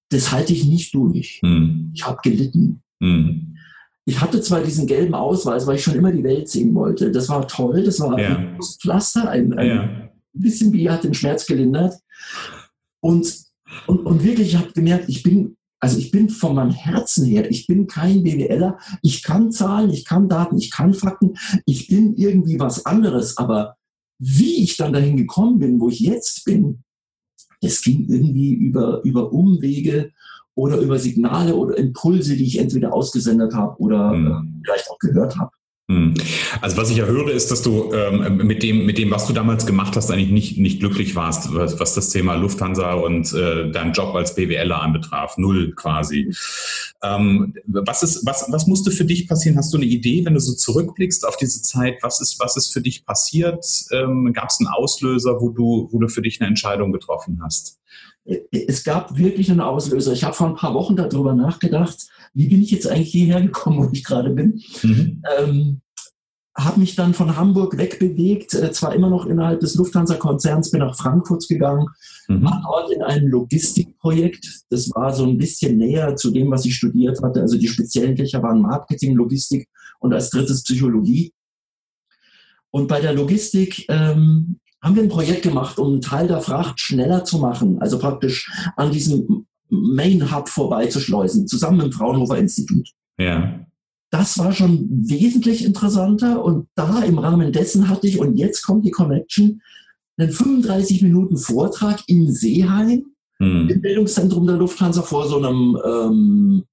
das 0.10 0.32
halte 0.32 0.54
ich 0.54 0.66
nicht 0.66 0.96
durch. 0.96 1.40
Hm. 1.44 1.92
Ich 1.94 2.06
habe 2.06 2.20
gelitten. 2.24 2.82
Hm. 3.02 3.58
Ich 4.06 4.22
hatte 4.22 4.42
zwar 4.42 4.64
diesen 4.64 4.88
gelben 4.88 5.14
Ausweis, 5.14 5.68
weil 5.68 5.76
ich 5.76 5.84
schon 5.84 5.96
immer 5.96 6.14
die 6.14 6.24
Welt 6.24 6.48
sehen 6.48 6.74
wollte. 6.74 7.12
Das 7.12 7.28
war 7.28 7.46
toll, 7.46 7.84
das 7.84 8.00
war 8.00 8.18
ja. 8.18 8.38
ein 8.38 8.58
Pflaster, 8.82 9.30
ein, 9.30 9.54
ein 9.54 9.68
ja. 9.68 10.10
bisschen 10.32 10.72
wie 10.72 10.90
hat 10.90 11.04
den 11.04 11.14
Schmerz 11.14 11.46
gelindert. 11.46 11.96
Und, 13.02 13.34
und, 13.86 14.06
und 14.06 14.24
wirklich, 14.24 14.50
ich 14.50 14.56
habe 14.56 14.72
gemerkt, 14.72 15.10
ich 15.10 15.24
bin, 15.24 15.58
also 15.82 15.98
ich 15.98 16.10
bin 16.10 16.30
von 16.30 16.56
meinem 16.56 16.72
Herzen 16.72 17.26
her, 17.26 17.52
ich 17.52 17.68
bin 17.68 17.86
kein 17.86 18.24
BWLer. 18.24 18.78
Ich 19.02 19.24
kann 19.24 19.52
Zahlen, 19.52 19.90
ich 19.90 20.06
kann 20.06 20.30
Daten, 20.30 20.58
ich 20.58 20.72
kann 20.72 20.94
Fakten. 20.94 21.34
Ich 21.66 21.90
bin 21.90 22.16
irgendwie 22.16 22.62
was 22.62 22.86
anderes, 22.86 23.38
aber 23.38 23.77
wie 24.20 24.64
ich 24.64 24.78
dann 24.78 24.94
dahin 24.94 25.18
gekommen 25.18 25.60
bin, 25.60 25.80
wo 25.80 25.90
ich 25.90 26.00
jetzt 26.00 26.46
bin, 26.46 26.84
das 27.62 27.82
ging 27.82 28.08
irgendwie 28.08 28.54
über, 28.54 29.02
über 29.04 29.32
Umwege 29.32 30.12
oder 30.56 30.78
über 30.78 30.98
Signale 30.98 31.56
oder 31.56 31.78
Impulse, 31.78 32.36
die 32.36 32.46
ich 32.46 32.60
entweder 32.60 32.94
ausgesendet 32.94 33.54
habe 33.54 33.80
oder 33.80 34.14
mhm. 34.14 34.62
vielleicht 34.64 34.90
auch 34.90 35.00
gehört 35.00 35.38
habe. 35.38 35.52
Hm. 35.90 36.16
Also 36.60 36.76
was 36.76 36.90
ich 36.90 36.98
ja 36.98 37.06
höre, 37.06 37.30
ist, 37.30 37.50
dass 37.50 37.62
du 37.62 37.94
ähm, 37.94 38.46
mit 38.46 38.62
dem, 38.62 38.86
mit 38.86 38.98
dem, 38.98 39.10
was 39.10 39.26
du 39.26 39.32
damals 39.32 39.66
gemacht 39.66 39.96
hast, 39.96 40.12
eigentlich 40.12 40.32
nicht, 40.32 40.58
nicht 40.58 40.80
glücklich 40.82 41.16
warst, 41.16 41.54
was, 41.54 41.80
was 41.80 41.94
das 41.94 42.10
Thema 42.10 42.36
Lufthansa 42.36 42.94
und 42.94 43.32
äh, 43.34 43.72
deinen 43.72 43.94
Job 43.94 44.14
als 44.14 44.36
BWLer 44.36 44.82
anbetraf. 44.82 45.38
Null 45.38 45.74
quasi. 45.76 46.34
Ähm, 47.02 47.54
was, 47.68 48.04
ist, 48.04 48.26
was, 48.26 48.46
was 48.50 48.68
musste 48.68 48.92
für 48.92 49.06
dich 49.06 49.30
passieren? 49.30 49.58
Hast 49.58 49.74
du 49.74 49.78
eine 49.78 49.86
Idee, 49.86 50.26
wenn 50.26 50.34
du 50.34 50.42
so 50.42 50.54
zurückblickst 50.54 51.26
auf 51.26 51.38
diese 51.38 51.62
Zeit? 51.62 52.00
Was 52.02 52.20
ist, 52.20 52.38
was 52.42 52.58
ist 52.58 52.74
für 52.74 52.82
dich 52.82 53.06
passiert? 53.06 53.66
Ähm, 53.94 54.34
Gab 54.34 54.50
es 54.50 54.60
einen 54.60 54.68
Auslöser, 54.68 55.40
wo 55.40 55.52
du, 55.52 55.88
wo 55.92 56.00
du 56.00 56.10
für 56.10 56.22
dich 56.22 56.42
eine 56.42 56.50
Entscheidung 56.50 56.92
getroffen 56.92 57.40
hast? 57.42 57.80
Es 58.52 58.84
gab 58.84 59.18
wirklich 59.18 59.50
einen 59.50 59.62
Auslöser. 59.62 60.12
Ich 60.12 60.24
habe 60.24 60.34
vor 60.34 60.48
ein 60.48 60.56
paar 60.56 60.74
Wochen 60.74 60.96
darüber 60.96 61.34
nachgedacht 61.34 62.08
wie 62.38 62.48
bin 62.48 62.62
ich 62.62 62.70
jetzt 62.72 62.88
eigentlich 62.88 63.12
hierher 63.12 63.42
gekommen, 63.42 63.80
wo 63.88 63.92
ich 63.92 64.04
gerade 64.04 64.30
bin? 64.30 64.62
Mhm. 64.84 65.24
Ähm, 65.38 65.82
habe 66.56 66.80
mich 66.80 66.96
dann 66.96 67.14
von 67.14 67.36
Hamburg 67.36 67.78
wegbewegt, 67.78 68.56
äh, 68.56 68.72
zwar 68.72 68.96
immer 68.96 69.10
noch 69.10 69.28
innerhalb 69.28 69.60
des 69.60 69.76
Lufthansa-Konzerns, 69.76 70.72
bin 70.72 70.80
nach 70.80 70.96
Frankfurt 70.96 71.48
gegangen, 71.48 71.88
mhm. 72.28 72.44
war 72.44 72.62
dort 72.64 72.92
in 72.92 73.04
einem 73.04 73.28
Logistikprojekt. 73.28 74.64
Das 74.70 74.90
war 74.92 75.14
so 75.14 75.24
ein 75.26 75.38
bisschen 75.38 75.78
näher 75.78 76.16
zu 76.16 76.32
dem, 76.32 76.50
was 76.50 76.66
ich 76.66 76.76
studiert 76.76 77.22
hatte. 77.22 77.42
Also 77.42 77.58
die 77.58 77.68
speziellen 77.68 78.18
Fächer 78.18 78.42
waren 78.42 78.62
Marketing, 78.62 79.16
Logistik 79.16 79.68
und 80.00 80.14
als 80.14 80.32
drittes 80.32 80.64
Psychologie. 80.64 81.32
Und 82.72 82.88
bei 82.88 83.02
der 83.02 83.14
Logistik 83.14 83.86
ähm, 83.90 84.60
haben 84.82 84.96
wir 84.96 85.04
ein 85.04 85.10
Projekt 85.10 85.44
gemacht, 85.44 85.80
um 85.80 85.94
einen 85.94 86.02
Teil 86.02 86.28
der 86.28 86.42
Fracht 86.42 86.80
schneller 86.80 87.24
zu 87.24 87.40
machen, 87.40 87.82
also 87.82 87.98
praktisch 87.98 88.50
an 88.76 88.92
diesem 88.92 89.48
Main 89.70 90.34
Hub 90.34 90.48
vorbeizuschleusen, 90.50 91.48
zusammen 91.48 91.78
mit 91.78 91.88
dem 91.88 91.92
Fraunhofer 91.94 92.38
Institut. 92.38 92.90
Ja. 93.20 93.66
Das 94.10 94.38
war 94.38 94.54
schon 94.54 94.88
wesentlich 94.90 95.66
interessanter 95.66 96.44
und 96.44 96.68
da 96.76 97.02
im 97.04 97.20
Rahmen 97.20 97.52
dessen 97.52 97.90
hatte 97.90 98.08
ich, 98.08 98.20
und 98.20 98.38
jetzt 98.38 98.62
kommt 98.62 98.86
die 98.86 98.92
Connection, 98.92 99.62
einen 100.18 100.32
35 100.32 101.02
Minuten 101.04 101.38
Vortrag 101.38 102.02
in 102.08 102.32
Seeheim 102.32 103.06
hm. 103.40 103.70
im 103.70 103.82
Bildungszentrum 103.82 104.48
der 104.48 104.58
Lufthansa 104.58 105.02
vor 105.02 105.28
so 105.28 105.38
einem 105.38 105.78
ähm, 105.86 106.64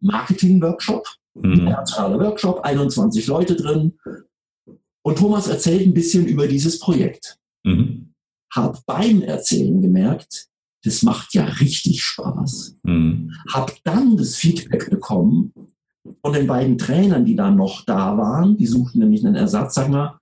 Marketing-Workshop. 0.00 1.06
Hm. 1.40 1.52
Internationaler 1.52 2.18
Workshop, 2.18 2.60
21 2.60 3.26
Leute 3.26 3.54
drin. 3.54 3.92
Und 5.02 5.18
Thomas 5.18 5.46
erzählt 5.48 5.86
ein 5.86 5.94
bisschen 5.94 6.26
über 6.26 6.46
dieses 6.46 6.78
Projekt. 6.78 7.38
Mhm. 7.64 8.14
Hab 8.52 8.84
beim 8.86 9.22
Erzählen 9.22 9.80
gemerkt, 9.80 10.48
das 10.82 11.02
macht 11.02 11.34
ja 11.34 11.44
richtig 11.44 12.02
Spaß. 12.02 12.76
Mhm. 12.82 13.32
Hab 13.52 13.72
dann 13.84 14.16
das 14.16 14.36
Feedback 14.36 14.90
bekommen 14.90 15.52
von 16.22 16.32
den 16.32 16.46
beiden 16.46 16.78
Trainern, 16.78 17.24
die 17.24 17.36
dann 17.36 17.56
noch 17.56 17.84
da 17.84 18.16
waren. 18.16 18.56
Die 18.56 18.66
suchten 18.66 19.00
nämlich 19.00 19.24
einen 19.24 19.36
Ersatz. 19.36 19.74
Sag 19.74 19.90
mal, 19.90 20.18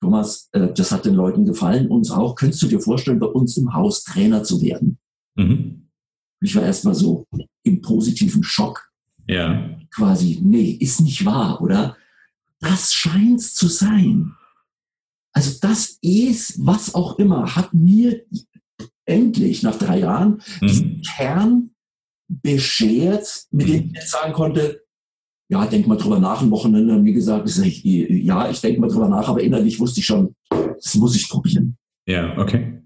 Thomas, 0.00 0.48
äh, 0.52 0.72
das 0.72 0.92
hat 0.92 1.04
den 1.04 1.14
Leuten 1.14 1.44
gefallen, 1.44 1.88
uns 1.88 2.10
auch. 2.10 2.34
Könntest 2.34 2.62
du 2.62 2.68
dir 2.68 2.80
vorstellen, 2.80 3.18
bei 3.18 3.26
uns 3.26 3.56
im 3.56 3.74
Haus 3.74 4.04
Trainer 4.04 4.44
zu 4.44 4.62
werden? 4.62 4.98
Mhm. 5.34 5.88
Ich 6.40 6.54
war 6.54 6.62
erstmal 6.62 6.94
so 6.94 7.26
im 7.62 7.80
positiven 7.80 8.42
Schock. 8.42 8.90
Ja. 9.26 9.76
Quasi, 9.90 10.38
nee, 10.42 10.70
ist 10.70 11.00
nicht 11.00 11.24
wahr, 11.24 11.60
oder? 11.60 11.96
Das 12.60 12.92
scheint 12.92 13.42
zu 13.42 13.68
sein. 13.68 14.34
Also 15.36 15.58
das 15.60 15.98
ist, 16.00 16.64
was 16.64 16.94
auch 16.94 17.18
immer, 17.18 17.54
hat 17.54 17.74
mir 17.74 18.22
endlich 19.04 19.62
nach 19.62 19.76
drei 19.76 19.98
Jahren 19.98 20.40
mhm. 20.62 20.66
diesen 20.66 21.02
Kern 21.02 21.70
beschert, 22.26 23.44
mit 23.50 23.68
dem 23.68 23.84
ich 23.88 23.92
jetzt 23.92 24.12
sagen 24.12 24.32
konnte, 24.32 24.80
ja, 25.50 25.66
denk 25.66 25.86
mal 25.86 25.98
drüber 25.98 26.18
nach. 26.18 26.40
Am 26.40 26.50
Wochenende 26.50 26.94
haben 26.94 27.04
wir 27.04 27.12
gesagt, 27.12 27.46
ich, 27.58 27.84
ja, 27.84 28.48
ich 28.50 28.62
denke 28.62 28.80
mal 28.80 28.88
drüber 28.88 29.10
nach, 29.10 29.28
aber 29.28 29.42
innerlich 29.42 29.78
wusste 29.78 30.00
ich 30.00 30.06
schon, 30.06 30.34
das 30.48 30.94
muss 30.94 31.14
ich 31.14 31.28
probieren. 31.28 31.76
Ja, 32.08 32.38
okay. 32.38 32.80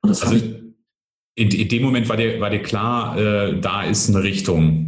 Und 0.00 0.08
das 0.08 0.22
also 0.22 0.42
in, 1.34 1.50
in, 1.50 1.68
dem 1.68 1.82
Moment 1.82 2.08
war 2.08 2.16
dir, 2.16 2.40
war 2.40 2.48
dir 2.48 2.62
klar, 2.62 3.18
äh, 3.18 3.60
da 3.60 3.82
ist 3.82 4.08
eine 4.08 4.22
Richtung. 4.22 4.81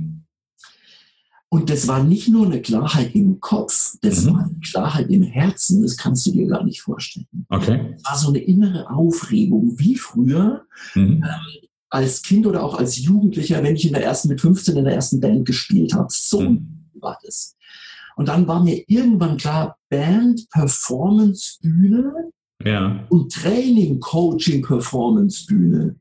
Und 1.54 1.70
das 1.70 1.86
war 1.86 2.02
nicht 2.02 2.28
nur 2.28 2.46
eine 2.46 2.60
Klarheit 2.60 3.14
im 3.14 3.38
Kopf, 3.38 3.94
das 4.02 4.24
mhm. 4.24 4.32
war 4.32 4.40
eine 4.40 4.58
Klarheit 4.58 5.08
im 5.08 5.22
Herzen, 5.22 5.82
das 5.82 5.96
kannst 5.96 6.26
du 6.26 6.32
dir 6.32 6.48
gar 6.48 6.64
nicht 6.64 6.82
vorstellen. 6.82 7.28
Okay. 7.48 7.92
Das 7.92 8.10
war 8.10 8.18
so 8.18 8.28
eine 8.30 8.40
innere 8.40 8.90
Aufregung, 8.90 9.78
wie 9.78 9.94
früher, 9.94 10.66
mhm. 10.96 11.22
ähm, 11.22 11.68
als 11.90 12.22
Kind 12.22 12.48
oder 12.48 12.64
auch 12.64 12.76
als 12.76 12.98
Jugendlicher, 12.98 13.62
wenn 13.62 13.76
ich 13.76 13.86
in 13.86 13.92
der 13.92 14.02
ersten, 14.02 14.30
mit 14.30 14.40
15 14.40 14.76
in 14.76 14.84
der 14.84 14.94
ersten 14.94 15.20
Band 15.20 15.46
gespielt 15.46 15.94
habe. 15.94 16.08
So 16.10 16.40
mhm. 16.40 16.88
war 16.94 17.20
das. 17.22 17.54
Und 18.16 18.26
dann 18.26 18.48
war 18.48 18.60
mir 18.60 18.82
irgendwann 18.88 19.36
klar, 19.36 19.76
Band, 19.88 20.50
Performance, 20.50 21.58
Bühne 21.62 22.32
ja. 22.64 23.06
und 23.10 23.32
Training, 23.32 24.00
Coaching, 24.00 24.60
Performance, 24.60 25.46
Bühne 25.46 25.94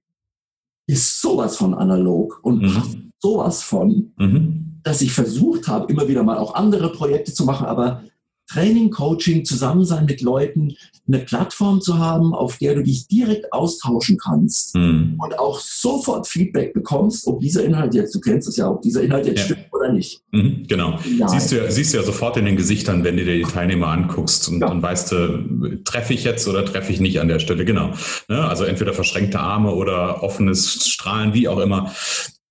ist 0.88 1.22
sowas 1.22 1.57
von 1.57 1.75
analog 1.75 2.39
und 2.41 2.63
mhm. 2.63 3.12
sowas 3.19 3.62
von. 3.62 4.13
Mhm 4.17 4.72
dass 4.83 5.01
ich 5.01 5.13
versucht 5.13 5.67
habe, 5.67 5.91
immer 5.91 6.07
wieder 6.07 6.23
mal 6.23 6.37
auch 6.37 6.55
andere 6.55 6.91
Projekte 6.91 7.33
zu 7.33 7.45
machen, 7.45 7.65
aber 7.65 8.03
Training, 8.47 8.91
Coaching, 8.91 9.45
Zusammensein 9.45 10.05
mit 10.05 10.21
Leuten, 10.21 10.75
eine 11.07 11.19
Plattform 11.19 11.81
zu 11.81 11.97
haben, 11.97 12.33
auf 12.33 12.57
der 12.57 12.75
du 12.75 12.83
dich 12.83 13.07
direkt 13.07 13.51
austauschen 13.51 14.17
kannst 14.17 14.75
mhm. 14.75 15.15
und 15.17 15.39
auch 15.39 15.59
sofort 15.59 16.27
Feedback 16.27 16.73
bekommst, 16.73 17.27
ob 17.27 17.41
dieser 17.41 17.63
Inhalt 17.63 17.93
jetzt, 17.93 18.13
du 18.15 18.19
kennst 18.19 18.47
es 18.47 18.57
ja, 18.57 18.69
ob 18.69 18.81
dieser 18.81 19.01
Inhalt 19.01 19.25
jetzt 19.25 19.39
ja. 19.39 19.45
stimmt 19.45 19.65
oder 19.71 19.91
nicht. 19.91 20.21
Mhm, 20.31 20.65
genau. 20.67 20.97
Siehst 21.27 21.51
du, 21.51 21.71
siehst 21.71 21.93
du 21.93 21.97
ja 21.97 22.03
sofort 22.03 22.37
in 22.37 22.45
den 22.45 22.55
Gesichtern, 22.55 23.03
wenn 23.03 23.17
du 23.17 23.25
dir 23.25 23.37
die 23.37 23.43
Teilnehmer 23.43 23.87
anguckst 23.87 24.47
und 24.49 24.61
ja. 24.61 24.67
dann 24.67 24.81
weißt 24.81 25.11
du, 25.11 25.81
treffe 25.83 26.13
ich 26.13 26.23
jetzt 26.23 26.47
oder 26.47 26.63
treffe 26.63 26.91
ich 26.91 26.99
nicht 26.99 27.19
an 27.19 27.27
der 27.27 27.39
Stelle. 27.39 27.65
Genau. 27.65 27.91
Ne? 28.29 28.45
Also 28.45 28.63
entweder 28.63 28.93
verschränkte 28.93 29.39
Arme 29.39 29.73
oder 29.73 30.23
offenes 30.23 30.87
Strahlen, 30.87 31.33
wie 31.33 31.47
auch 31.47 31.59
immer. 31.59 31.91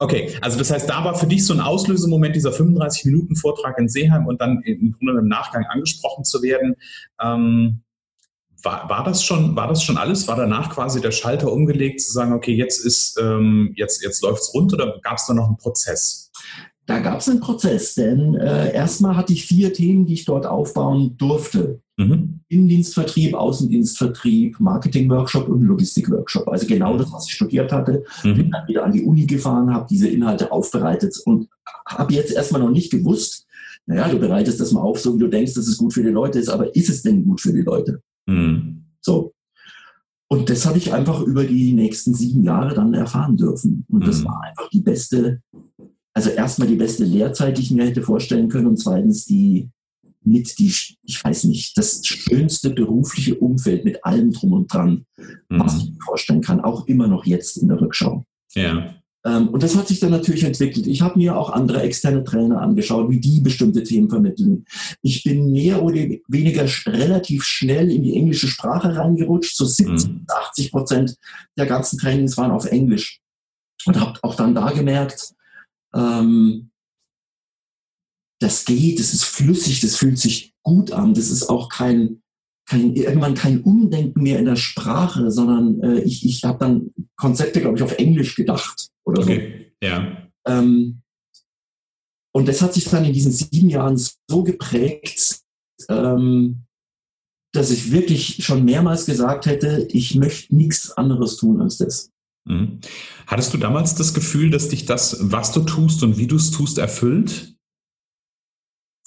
Okay, 0.03 0.35
also 0.41 0.59
das 0.59 0.69
heißt, 0.73 0.91
da 0.91 1.05
war 1.05 1.15
für 1.15 1.29
dich 1.29 1.47
so 1.47 1.55
ein 1.55 1.61
Auslösemoment 1.61 2.35
dieser 2.35 2.51
35-Minuten-Vortrag 2.51 3.79
in 3.79 3.89
Seeheim 3.89 4.27
und 4.27 4.41
dann 4.41 4.61
im 4.65 4.97
Grunde 4.99 5.21
im 5.21 5.29
Nachgang 5.29 5.65
angesprochen 5.67 6.25
zu 6.25 6.43
werden. 6.43 6.75
Ähm, 7.23 7.83
war, 8.65 8.91
war, 8.91 9.05
das 9.05 9.23
schon, 9.23 9.55
war 9.55 9.69
das 9.69 9.85
schon 9.85 9.97
alles? 9.97 10.27
War 10.27 10.35
danach 10.35 10.71
quasi 10.71 11.01
der 11.01 11.13
Schalter 11.13 11.53
umgelegt, 11.53 12.01
zu 12.01 12.11
sagen, 12.11 12.33
okay, 12.33 12.53
jetzt 12.53 12.85
ist 12.85 13.17
ähm, 13.23 13.75
jetzt, 13.77 14.03
jetzt 14.03 14.25
läuft 14.25 14.43
es 14.43 14.53
rund 14.53 14.73
oder 14.73 14.99
gab 15.05 15.19
es 15.19 15.27
da 15.27 15.35
noch 15.35 15.47
einen 15.47 15.57
Prozess? 15.57 16.33
Da 16.87 16.99
gab 16.99 17.21
es 17.21 17.29
einen 17.29 17.39
Prozess, 17.39 17.95
denn 17.95 18.35
äh, 18.35 18.75
erstmal 18.75 19.17
hatte 19.17 19.33
ich 19.33 19.47
vier 19.47 19.73
Themen, 19.73 20.05
die 20.05 20.15
ich 20.15 20.25
dort 20.25 20.47
aufbauen 20.47 21.17
durfte. 21.17 21.81
Mhm. 22.09 22.41
Innendienstvertrieb, 22.49 23.35
Außendienstvertrieb, 23.35 24.61
Marketing-Workshop 24.61 25.49
und 25.49 25.63
Logistik-Workshop. 25.63 26.49
Also 26.49 26.67
genau 26.67 26.97
das, 26.99 27.13
was 27.13 27.27
ich 27.27 27.35
studiert 27.35 27.73
hatte. 27.73 28.05
Mhm. 28.25 28.35
Bin 28.35 28.51
dann 28.51 28.69
wieder 28.69 28.85
an 28.85 28.93
die 28.93 29.03
Uni 29.03 29.27
gefahren, 29.27 29.73
habe 29.73 29.87
diese 29.89 30.09
Inhalte 30.09 30.53
aufbereitet 30.53 31.17
und 31.25 31.49
habe 31.87 32.15
jetzt 32.15 32.33
erstmal 32.33 32.61
noch 32.61 32.71
nicht 32.71 32.91
gewusst, 32.91 33.47
naja, 33.87 34.09
du 34.09 34.19
bereitest 34.19 34.61
das 34.61 34.73
mal 34.73 34.81
auf, 34.81 35.01
so 35.01 35.15
wie 35.15 35.19
du 35.19 35.29
denkst, 35.29 35.55
dass 35.55 35.67
es 35.67 35.77
gut 35.77 35.93
für 35.93 36.03
die 36.03 36.11
Leute 36.11 36.39
ist, 36.39 36.49
aber 36.49 36.75
ist 36.75 36.89
es 36.89 37.03
denn 37.03 37.25
gut 37.25 37.41
für 37.41 37.53
die 37.53 37.63
Leute? 37.63 38.01
Mhm. 38.27 38.85
So. 39.01 39.33
Und 40.29 40.49
das 40.49 40.65
habe 40.65 40.79
ich 40.79 40.93
einfach 40.93 41.21
über 41.23 41.45
die 41.45 41.73
nächsten 41.73 42.15
sieben 42.15 42.43
Jahre 42.43 42.75
dann 42.75 42.95
erfahren 42.95 43.37
dürfen. 43.37 43.85
Und 43.91 44.07
das 44.07 44.21
mhm. 44.21 44.27
war 44.27 44.43
einfach 44.43 44.69
die 44.71 44.81
beste, 44.81 45.43
also 46.15 46.31
erstmal 46.31 46.69
die 46.69 46.77
beste 46.77 47.05
Lehrzeit, 47.05 47.59
die 47.59 47.63
ich 47.63 47.71
mir 47.71 47.85
hätte 47.85 48.03
vorstellen 48.03 48.49
können 48.49 48.69
und 48.69 48.79
zweitens 48.79 49.27
die 49.27 49.69
mit 50.25 50.59
die, 50.59 50.73
ich 51.03 51.25
weiß 51.25 51.45
nicht, 51.45 51.77
das 51.77 52.05
schönste 52.05 52.71
berufliche 52.71 53.35
Umfeld 53.37 53.85
mit 53.85 54.05
allem 54.05 54.33
drum 54.33 54.53
und 54.53 54.73
dran, 54.73 55.07
mhm. 55.17 55.61
was 55.61 55.79
ich 55.79 55.91
mir 55.91 56.01
vorstellen 56.05 56.41
kann, 56.41 56.61
auch 56.61 56.87
immer 56.87 57.09
noch 57.09 57.25
jetzt 57.27 57.57
in 57.57 57.69
der 57.69 57.81
Rückschau. 57.81 58.25
Ja. 58.55 58.95
Ähm, 59.25 59.49
und 59.49 59.63
das 59.63 59.77
hat 59.77 59.89
sich 59.89 60.01
dann 60.01 60.11
natürlich 60.11 60.45
entwickelt. 60.45 60.87
Ich 60.87 61.01
habe 61.01 61.19
mir 61.19 61.37
auch 61.37 61.51
andere 61.51 61.83
externe 61.83 62.25
Trainer 62.25 62.61
angeschaut, 62.61 63.09
wie 63.11 63.21
die 63.21 63.41
bestimmte 63.41 63.83
Themen 63.83 64.11
vermitteln. 64.11 64.65
Ich 65.01 65.23
bin 65.23 65.53
mehr 65.53 65.83
oder 65.83 66.01
weniger 66.29 66.67
relativ 66.87 67.45
schnell 67.45 67.91
in 67.91 68.03
die 68.03 68.17
englische 68.17 68.49
Sprache 68.49 68.97
reingerutscht. 68.97 69.57
So 69.57 69.65
70, 69.65 70.09
mhm. 70.09 70.27
80 70.29 70.73
Prozent 70.73 71.17
der 71.57 71.67
ganzen 71.67 71.99
Trainings 71.99 72.37
waren 72.37 72.51
auf 72.51 72.67
Englisch. 72.67 73.21
Und 73.85 73.99
habe 73.99 74.19
auch 74.23 74.35
dann 74.35 74.55
da 74.55 74.71
gemerkt, 74.71 75.35
ähm, 75.95 76.71
das 78.43 78.65
geht, 78.65 78.99
das 78.99 79.13
ist 79.13 79.25
flüssig, 79.25 79.81
das 79.81 79.97
fühlt 79.97 80.19
sich 80.19 80.55
gut 80.63 80.93
an, 80.93 81.15
das 81.15 81.31
ist 81.31 81.49
auch 81.49 81.69
kein, 81.69 82.23
kein 82.67 82.95
irgendwann 82.95 83.35
kein 83.35 83.63
Umdenken 83.63 84.23
mehr 84.23 84.39
in 84.39 84.47
der 84.47 84.57
Sprache, 84.57 85.31
sondern 85.31 85.81
äh, 85.83 86.01
ich, 86.01 86.25
ich 86.27 86.45
habe 86.45 86.59
dann 86.59 86.91
Konzepte, 87.17 87.61
glaube 87.61 87.77
ich, 87.77 87.83
auf 87.83 87.99
Englisch 87.99 88.35
gedacht 88.35 88.89
oder 89.05 89.23
okay. 89.23 89.73
so. 89.81 89.87
Ja. 89.87 90.29
Ähm, 90.47 91.03
und 92.35 92.49
das 92.49 92.63
hat 92.63 92.75
sich 92.75 92.85
dann 92.85 93.05
in 93.05 93.13
diesen 93.13 93.33
sieben 93.33 93.69
Jahren 93.69 93.97
so 93.97 94.43
geprägt, 94.43 95.41
ähm, 95.89 96.65
dass 97.53 97.71
ich 97.71 97.93
wirklich 97.93 98.45
schon 98.45 98.65
mehrmals 98.65 99.05
gesagt 99.05 99.47
hätte, 99.47 99.87
ich 99.91 100.15
möchte 100.15 100.55
nichts 100.55 100.91
anderes 100.93 101.37
tun 101.37 101.61
als 101.61 101.79
das. 101.79 102.11
Mhm. 102.45 102.81
Hattest 103.27 103.53
du 103.53 103.59
damals 103.59 103.95
das 103.95 104.15
Gefühl, 104.15 104.51
dass 104.51 104.69
dich 104.69 104.87
das, 104.87 105.19
was 105.21 105.53
du 105.53 105.61
tust 105.61 106.03
und 106.03 106.17
wie 106.17 106.27
du 106.27 106.37
es 106.37 106.51
tust, 106.51 106.79
erfüllt? 106.79 107.52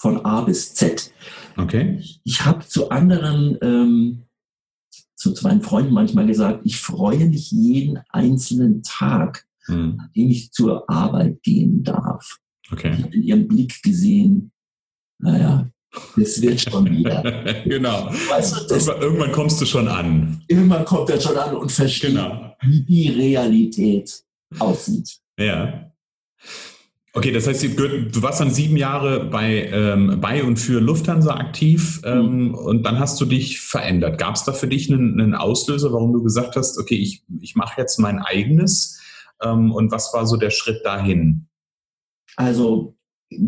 Von 0.06 0.24
A 0.24 0.42
bis 0.42 0.76
Z. 0.76 1.12
Okay. 1.58 2.00
Ich 2.24 2.46
habe 2.46 2.64
zu 2.68 2.92
anderen, 2.92 3.58
ähm, 3.64 4.26
zu, 5.16 5.34
zu 5.34 5.48
meinen 5.48 5.64
Freunden 5.64 5.96
manchmal 5.96 6.28
gesagt, 6.28 6.62
ich 6.64 6.78
freue 6.78 7.26
mich 7.26 7.50
jeden 7.50 8.00
einzelnen 8.10 8.84
Tag, 8.84 9.48
hm. 9.66 10.00
an 10.00 10.12
dem 10.16 10.30
ich 10.30 10.52
zur 10.52 10.88
Arbeit 10.88 11.42
gehen 11.42 11.84
darf. 11.84 12.38
Okay. 12.72 12.94
Ich 12.96 13.04
habe 13.04 13.16
in 13.16 13.24
ihrem 13.24 13.48
Blick 13.48 13.82
gesehen, 13.82 14.52
naja, 15.18 15.68
das 16.16 16.40
wird 16.40 16.62
schon 16.62 16.86
wieder. 16.86 17.64
genau. 17.66 18.12
Weißt 18.30 18.58
du, 18.58 18.76
das, 18.76 18.86
irgendwann, 18.86 19.32
kommst 19.32 19.60
du 19.60 19.66
schon 19.66 19.88
an. 19.88 20.44
Irgendwann 20.48 20.86
kommt 20.86 21.10
er 21.10 21.20
schon 21.20 21.36
an 21.36 21.56
und 21.56 21.72
versteht, 21.72 22.12
genau. 22.12 22.56
wie 22.62 22.84
die 22.84 23.10
Realität 23.10 24.24
aussieht. 24.60 25.18
Ja. 25.40 25.92
Okay, 27.17 27.31
das 27.31 27.48
heißt, 27.48 27.63
du 27.63 28.22
warst 28.22 28.41
dann 28.41 28.51
sieben 28.51 28.75
Jahre 28.75 29.24
bei, 29.24 29.69
ähm, 29.72 30.19
bei 30.19 30.43
und 30.43 30.57
für 30.57 30.81
Lufthansa 30.81 31.36
aktiv 31.36 32.01
ähm, 32.03 32.50
mhm. 32.50 32.55
und 32.55 32.84
dann 32.84 33.00
hast 33.00 33.22
du 33.22 33.25
dich 33.25 33.62
verändert. 33.62 34.17
Gab 34.17 34.36
es 34.36 34.43
da 34.43 34.51
für 34.51 34.67
dich 34.67 34.91
einen, 34.91 35.22
einen, 35.22 35.34
Auslöser, 35.34 35.93
warum 35.93 36.12
du 36.12 36.22
gesagt 36.22 36.57
hast, 36.57 36.77
okay, 36.77 36.95
ich, 36.95 37.24
ich 37.39 37.55
mache 37.55 37.79
jetzt 37.79 38.00
mein 38.00 38.19
eigenes 38.19 39.00
ähm, 39.41 39.72
und 39.72 39.93
was 39.93 40.13
war 40.13 40.27
so 40.27 40.36
der 40.36 40.50
Schritt 40.50 40.86
dahin? 40.86 41.48
Also 42.36 42.98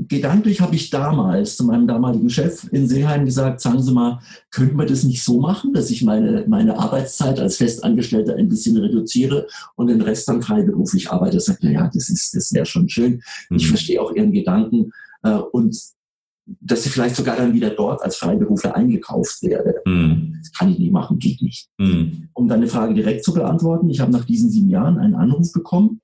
gedanklich 0.08 0.62
habe 0.62 0.76
ich 0.76 0.90
damals 0.90 1.58
zu 1.58 1.66
meinem 1.66 1.88
damaligen 1.88 2.30
Chef 2.30 2.68
in 2.72 2.88
Seeheim 2.88 3.26
gesagt, 3.26 3.62
sagen 3.62 3.82
Sie 3.82 3.92
mal, 3.92 4.20
könnten 4.52 4.78
wir 4.78 4.86
das 4.86 5.04
nicht 5.04 5.24
so 5.24 5.40
machen, 5.40 5.74
dass 5.74 5.90
ich 5.90 6.04
meine, 6.04 6.46
meine 6.48 6.78
Arbeitszeit 6.78 7.40
als 7.40 7.58
Festangestellter 7.58 8.36
ein 8.36 8.50
bisschen 8.50 8.78
reduziere 8.78 9.48
und 9.76 9.88
den 9.88 10.02
Rest 10.02 10.28
dann 10.30 10.42
freiberuflich 10.42 11.12
arbeite? 11.12 11.38
Er 11.38 11.42
sagt, 11.42 11.60
na 11.62 11.72
ja, 11.72 11.92
das 11.94 12.10
ist, 12.10 12.36
das 12.36 12.54
wäre 12.54 12.66
schon 12.66 12.90
schön. 12.90 13.22
Ich 13.50 13.66
mhm. 13.66 13.70
verstehe 13.70 14.02
auch 14.02 14.14
Ihren 14.14 14.32
Gedanken 14.32 14.92
äh, 15.24 15.32
und 15.32 15.78
dass 16.62 16.84
sie 16.84 16.90
vielleicht 16.90 17.16
sogar 17.16 17.36
dann 17.36 17.54
wieder 17.54 17.72
dort 17.72 18.02
als 18.02 18.16
Freiberufler 18.16 18.76
eingekauft 18.76 19.44
werde. 19.44 19.76
Mhm. 19.86 20.38
Das 20.40 20.54
kann 20.54 20.72
ich 20.72 20.80
nicht 20.80 20.94
machen, 20.94 21.20
geht 21.20 21.42
nicht. 21.42 21.68
Mhm. 21.78 22.30
Um 22.34 22.48
deine 22.48 22.68
Frage 22.68 22.94
direkt 22.94 23.26
zu 23.26 23.34
beantworten, 23.34 23.90
ich 23.90 24.00
habe 24.00 24.14
nach 24.14 24.24
diesen 24.24 24.50
sieben 24.50 24.70
Jahren 24.70 24.98
einen 24.98 25.16
Anruf 25.16 25.52
bekommen 25.52 26.00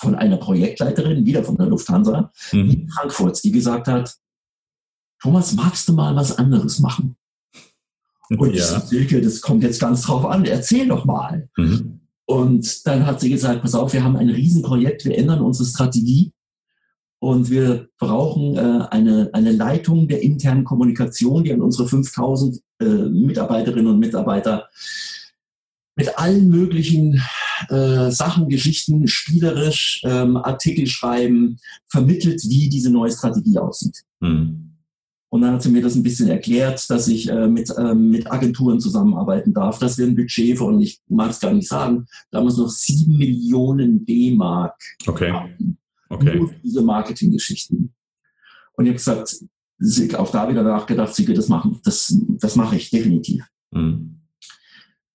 von 0.00 0.14
einer 0.14 0.36
Projektleiterin, 0.36 1.24
wieder 1.24 1.44
von 1.44 1.56
der 1.56 1.66
Lufthansa, 1.66 2.32
mhm. 2.52 2.70
in 2.70 2.88
Frankfurt, 2.88 3.42
die 3.44 3.52
gesagt 3.52 3.88
hat, 3.88 4.16
Thomas, 5.20 5.54
magst 5.54 5.88
du 5.88 5.92
mal 5.92 6.14
was 6.14 6.36
anderes 6.36 6.78
machen? 6.78 7.16
Und 8.28 8.54
ja. 8.54 8.78
ich 8.78 8.84
Silke, 8.84 9.20
das 9.20 9.40
kommt 9.40 9.62
jetzt 9.62 9.80
ganz 9.80 10.02
drauf 10.02 10.24
an, 10.24 10.44
erzähl 10.44 10.88
doch 10.88 11.04
mal. 11.04 11.48
Mhm. 11.56 12.00
Und 12.26 12.86
dann 12.86 13.06
hat 13.06 13.20
sie 13.20 13.30
gesagt, 13.30 13.62
pass 13.62 13.74
auf, 13.74 13.92
wir 13.92 14.02
haben 14.02 14.16
ein 14.16 14.30
Riesenprojekt, 14.30 15.04
wir 15.04 15.16
ändern 15.16 15.40
unsere 15.40 15.68
Strategie 15.68 16.32
und 17.20 17.50
wir 17.50 17.88
brauchen 17.98 18.56
äh, 18.56 18.86
eine, 18.90 19.30
eine 19.32 19.52
Leitung 19.52 20.08
der 20.08 20.22
internen 20.22 20.64
Kommunikation, 20.64 21.44
die 21.44 21.52
an 21.52 21.62
unsere 21.62 21.88
5000 21.88 22.60
äh, 22.80 22.84
Mitarbeiterinnen 22.84 23.86
und 23.86 24.00
Mitarbeiter 24.00 24.68
mit 25.94 26.18
allen 26.18 26.48
möglichen 26.50 27.22
äh, 27.68 28.10
Sachen, 28.10 28.48
Geschichten, 28.48 29.06
spielerisch 29.08 30.02
ähm, 30.04 30.36
Artikel 30.36 30.86
schreiben, 30.86 31.58
vermittelt, 31.88 32.42
wie 32.44 32.68
diese 32.68 32.90
neue 32.90 33.12
Strategie 33.12 33.58
aussieht. 33.58 34.02
Mhm. 34.20 34.72
Und 35.28 35.42
dann 35.42 35.54
hat 35.54 35.62
sie 35.62 35.70
mir 35.70 35.82
das 35.82 35.96
ein 35.96 36.02
bisschen 36.02 36.28
erklärt, 36.28 36.88
dass 36.88 37.08
ich 37.08 37.28
äh, 37.28 37.48
mit, 37.48 37.70
äh, 37.76 37.94
mit 37.94 38.30
Agenturen 38.30 38.80
zusammenarbeiten 38.80 39.52
darf, 39.52 39.78
dass 39.78 39.98
wir 39.98 40.06
ein 40.06 40.14
Budget 40.14 40.56
von, 40.56 40.80
ich 40.80 41.00
mag 41.08 41.30
es 41.30 41.40
gar 41.40 41.52
nicht 41.52 41.68
sagen, 41.68 42.06
damals 42.30 42.56
noch 42.56 42.70
sieben 42.70 43.18
Millionen 43.18 44.06
D-Mark 44.06 44.80
okay. 45.06 45.32
haben. 45.32 45.78
Okay. 46.08 46.36
Nur 46.36 46.52
diese 46.62 46.82
Marketinggeschichten. 46.82 47.92
Und 48.74 48.86
ich 48.86 48.90
habe 48.90 49.24
gesagt, 49.78 50.16
auch 50.16 50.30
da 50.30 50.48
wieder 50.48 50.62
nachgedacht, 50.62 51.14
sie 51.14 51.26
das 51.34 51.48
machen, 51.48 51.80
das, 51.84 52.16
das 52.40 52.56
mache 52.56 52.76
ich 52.76 52.90
definitiv. 52.90 53.44
Mhm 53.72 54.15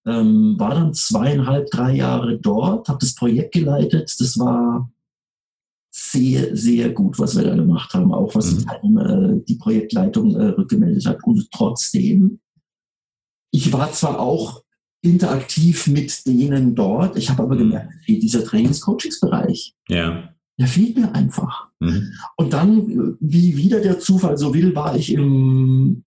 ähm, 0.06 0.56
war 0.58 0.74
dann 0.74 0.94
zweieinhalb, 0.94 1.70
drei 1.70 1.96
Jahre 1.96 2.40
dort, 2.40 2.90
habe 2.90 3.00
das 3.00 3.16
Projekt 3.16 3.54
geleitet. 3.54 4.16
Das 4.20 4.38
war 4.40 4.90
sehr, 5.94 6.56
sehr 6.56 6.90
gut, 6.90 7.20
was 7.20 7.36
wir 7.36 7.44
da 7.44 7.56
gemacht 7.56 7.94
haben, 7.94 8.14
auch 8.14 8.34
was 8.34 8.52
mhm. 8.52 8.70
einem, 8.70 8.98
äh, 8.98 9.44
die 9.48 9.56
Projektleitung 9.56 10.36
äh, 10.36 10.46
rückgemeldet 10.46 11.06
hat. 11.06 11.24
Und 11.24 11.50
trotzdem, 11.52 12.40
ich 13.52 13.72
war 13.74 13.92
zwar 13.92 14.20
auch 14.20 14.64
interaktiv 15.02 15.88
mit 15.88 16.26
denen 16.26 16.76
dort, 16.76 17.18
ich 17.18 17.30
habe 17.30 17.44
aber 17.44 17.56
mhm. 17.56 17.60
gemerkt, 17.60 17.94
dieser 18.08 18.44
Trainings-Coachings-Bereich, 18.46 19.76
ja. 19.90 20.30
der 20.58 20.68
fehlt 20.68 20.98
mir 20.98 21.14
einfach. 21.14 21.68
Mhm. 21.80 22.14
Und 22.38 22.54
dann, 22.54 23.18
wie 23.20 23.58
wieder 23.58 23.82
der 23.82 24.00
Zufall 24.00 24.38
so 24.38 24.54
will, 24.54 24.74
war 24.76 24.96
ich 24.96 25.12
im 25.12 26.04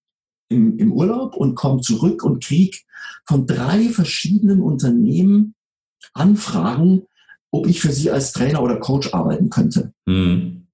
im, 0.55 0.79
im 0.79 0.93
Urlaub 0.93 1.37
und 1.37 1.55
komme 1.55 1.81
zurück 1.81 2.25
und 2.25 2.43
kriege 2.43 2.79
von 3.27 3.47
drei 3.47 3.89
verschiedenen 3.89 4.63
Unternehmen 4.63 5.55
Anfragen, 6.13 7.03
ob 7.51 7.67
ich 7.67 7.81
für 7.81 7.93
sie 7.93 8.11
als 8.11 8.33
Trainer 8.33 8.63
oder 8.63 8.77
Coach 8.77 9.13
arbeiten 9.15 9.51
könnte. 9.51 9.93
Mhm. 10.07 10.67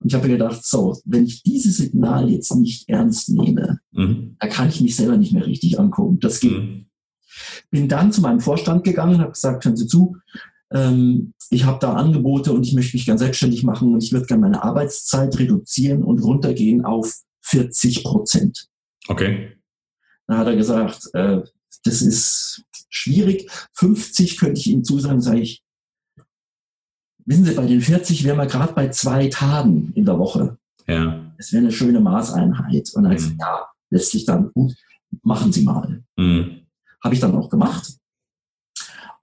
Und 0.00 0.08
ich 0.08 0.14
habe 0.14 0.26
mir 0.26 0.34
gedacht, 0.34 0.64
so, 0.64 0.98
wenn 1.04 1.24
ich 1.24 1.42
dieses 1.42 1.78
Signal 1.78 2.28
jetzt 2.28 2.54
nicht 2.54 2.88
ernst 2.88 3.30
nehme, 3.30 3.80
mhm. 3.92 4.36
da 4.38 4.48
kann 4.48 4.68
ich 4.68 4.80
mich 4.80 4.96
selber 4.96 5.16
nicht 5.16 5.32
mehr 5.32 5.46
richtig 5.46 5.78
angucken. 5.78 6.20
Das 6.20 6.40
geht. 6.40 6.52
Mhm. 6.52 6.86
Bin 7.70 7.88
dann 7.88 8.12
zu 8.12 8.20
meinem 8.20 8.40
Vorstand 8.40 8.84
gegangen 8.84 9.14
und 9.14 9.20
habe 9.20 9.32
gesagt, 9.32 9.64
hören 9.64 9.76
Sie 9.76 9.86
zu, 9.86 10.16
ähm, 10.72 11.32
ich 11.50 11.64
habe 11.64 11.78
da 11.80 11.94
Angebote 11.94 12.52
und 12.52 12.66
ich 12.66 12.74
möchte 12.74 12.96
mich 12.96 13.06
ganz 13.06 13.20
selbstständig 13.20 13.64
machen 13.64 13.94
und 13.94 14.02
ich 14.02 14.12
würde 14.12 14.26
gerne 14.26 14.42
meine 14.42 14.62
Arbeitszeit 14.62 15.38
reduzieren 15.38 16.02
und 16.02 16.18
runtergehen 16.22 16.84
auf 16.84 17.14
40 17.42 18.04
Prozent. 18.04 18.68
Okay. 19.08 19.56
Da 20.26 20.38
hat 20.38 20.46
er 20.46 20.56
gesagt, 20.56 21.10
äh, 21.14 21.42
das 21.84 22.02
ist 22.02 22.64
schwierig. 22.88 23.50
50 23.74 24.38
könnte 24.38 24.60
ich 24.60 24.66
Ihnen 24.68 24.84
zusagen, 24.84 25.20
sage 25.20 25.40
ich. 25.40 25.62
Wissen 27.26 27.44
Sie, 27.44 27.54
bei 27.54 27.66
den 27.66 27.80
40 27.80 28.24
wären 28.24 28.38
wir 28.38 28.46
gerade 28.46 28.72
bei 28.72 28.88
zwei 28.88 29.28
Tagen 29.28 29.92
in 29.94 30.04
der 30.04 30.18
Woche. 30.18 30.58
Ja. 30.86 31.32
Das 31.38 31.52
wäre 31.52 31.62
eine 31.62 31.72
schöne 31.72 32.00
Maßeinheit. 32.00 32.90
Und 32.94 33.02
dann 33.02 33.12
mhm. 33.12 33.16
gesagt, 33.16 33.36
ja, 33.40 33.66
letztlich 33.90 34.24
dann 34.24 34.50
gut, 34.52 34.74
machen 35.22 35.52
Sie 35.52 35.62
mal. 35.62 36.02
Mhm. 36.16 36.66
Habe 37.02 37.14
ich 37.14 37.20
dann 37.20 37.34
auch 37.34 37.48
gemacht 37.50 37.98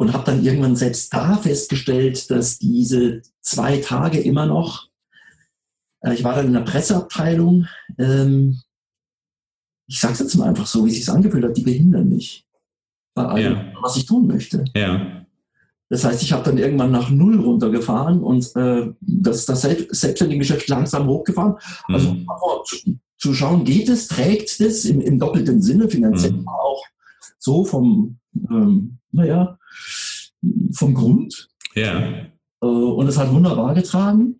und 0.02 0.14
habe 0.14 0.26
dann 0.26 0.44
irgendwann 0.44 0.76
selbst 0.76 1.14
da 1.14 1.38
festgestellt, 1.38 2.32
dass 2.32 2.58
diese 2.58 3.22
zwei 3.40 3.78
Tage 3.78 4.20
immer 4.20 4.48
noch, 4.48 4.90
äh, 6.02 6.16
ich 6.16 6.24
war 6.24 6.36
dann 6.36 6.48
in 6.48 6.54
der 6.54 6.62
Presseabteilung, 6.62 7.68
ähm, 8.00 8.62
ich 9.92 10.00
sage 10.00 10.14
es 10.14 10.20
jetzt 10.20 10.36
mal 10.36 10.48
einfach 10.48 10.68
so, 10.68 10.86
wie 10.86 10.90
es 10.90 10.96
sich 10.96 11.10
angefühlt 11.10 11.44
hat, 11.44 11.58
die 11.58 11.64
behindern 11.64 12.08
mich 12.08 12.46
bei 13.14 13.26
allem, 13.26 13.54
ja. 13.54 13.74
was 13.82 13.98
ich 13.98 14.06
tun 14.06 14.26
möchte. 14.26 14.64
Ja. 14.74 15.26
Das 15.90 16.06
heißt, 16.06 16.24
ich 16.24 16.32
habe 16.32 16.46
dann 16.46 16.58
irgendwann 16.58 16.92
nach 16.92 17.10
Null 17.10 17.42
runtergefahren 17.42 18.24
und 18.24 18.56
äh, 18.56 18.90
das, 19.02 19.46
das 19.46 19.62
selbstständige 19.64 20.40
Geschäft 20.40 20.70
langsam 20.70 21.08
hochgefahren. 21.08 21.56
Also 21.88 22.14
mhm. 22.14 22.26
zu, 22.66 22.78
zu, 23.18 23.34
schauen, 23.34 23.66
geht 23.66 23.90
es, 23.90 24.08
trägt 24.08 24.62
es 24.62 24.86
im, 24.86 25.02
im 25.02 25.20
doppelten 25.20 25.62
Sinne, 25.62 25.90
finanziell 25.90 26.32
mhm. 26.32 26.48
auch 26.48 26.86
so 27.38 27.66
vom, 27.66 28.18
ähm, 28.50 28.98
naja, 29.12 29.60
vom 30.72 30.94
Grund. 30.94 31.50
Ja. 31.76 32.00
Äh, 32.62 32.66
und 32.66 33.08
es 33.10 33.18
hat 33.18 33.34
wunderbar 33.34 33.74
getragen. 33.74 34.40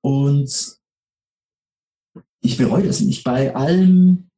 Und 0.00 0.78
ich 2.40 2.56
bereue 2.56 2.86
das 2.86 3.00
nicht. 3.00 3.24
Bei 3.24 3.52
allem, 3.56 4.29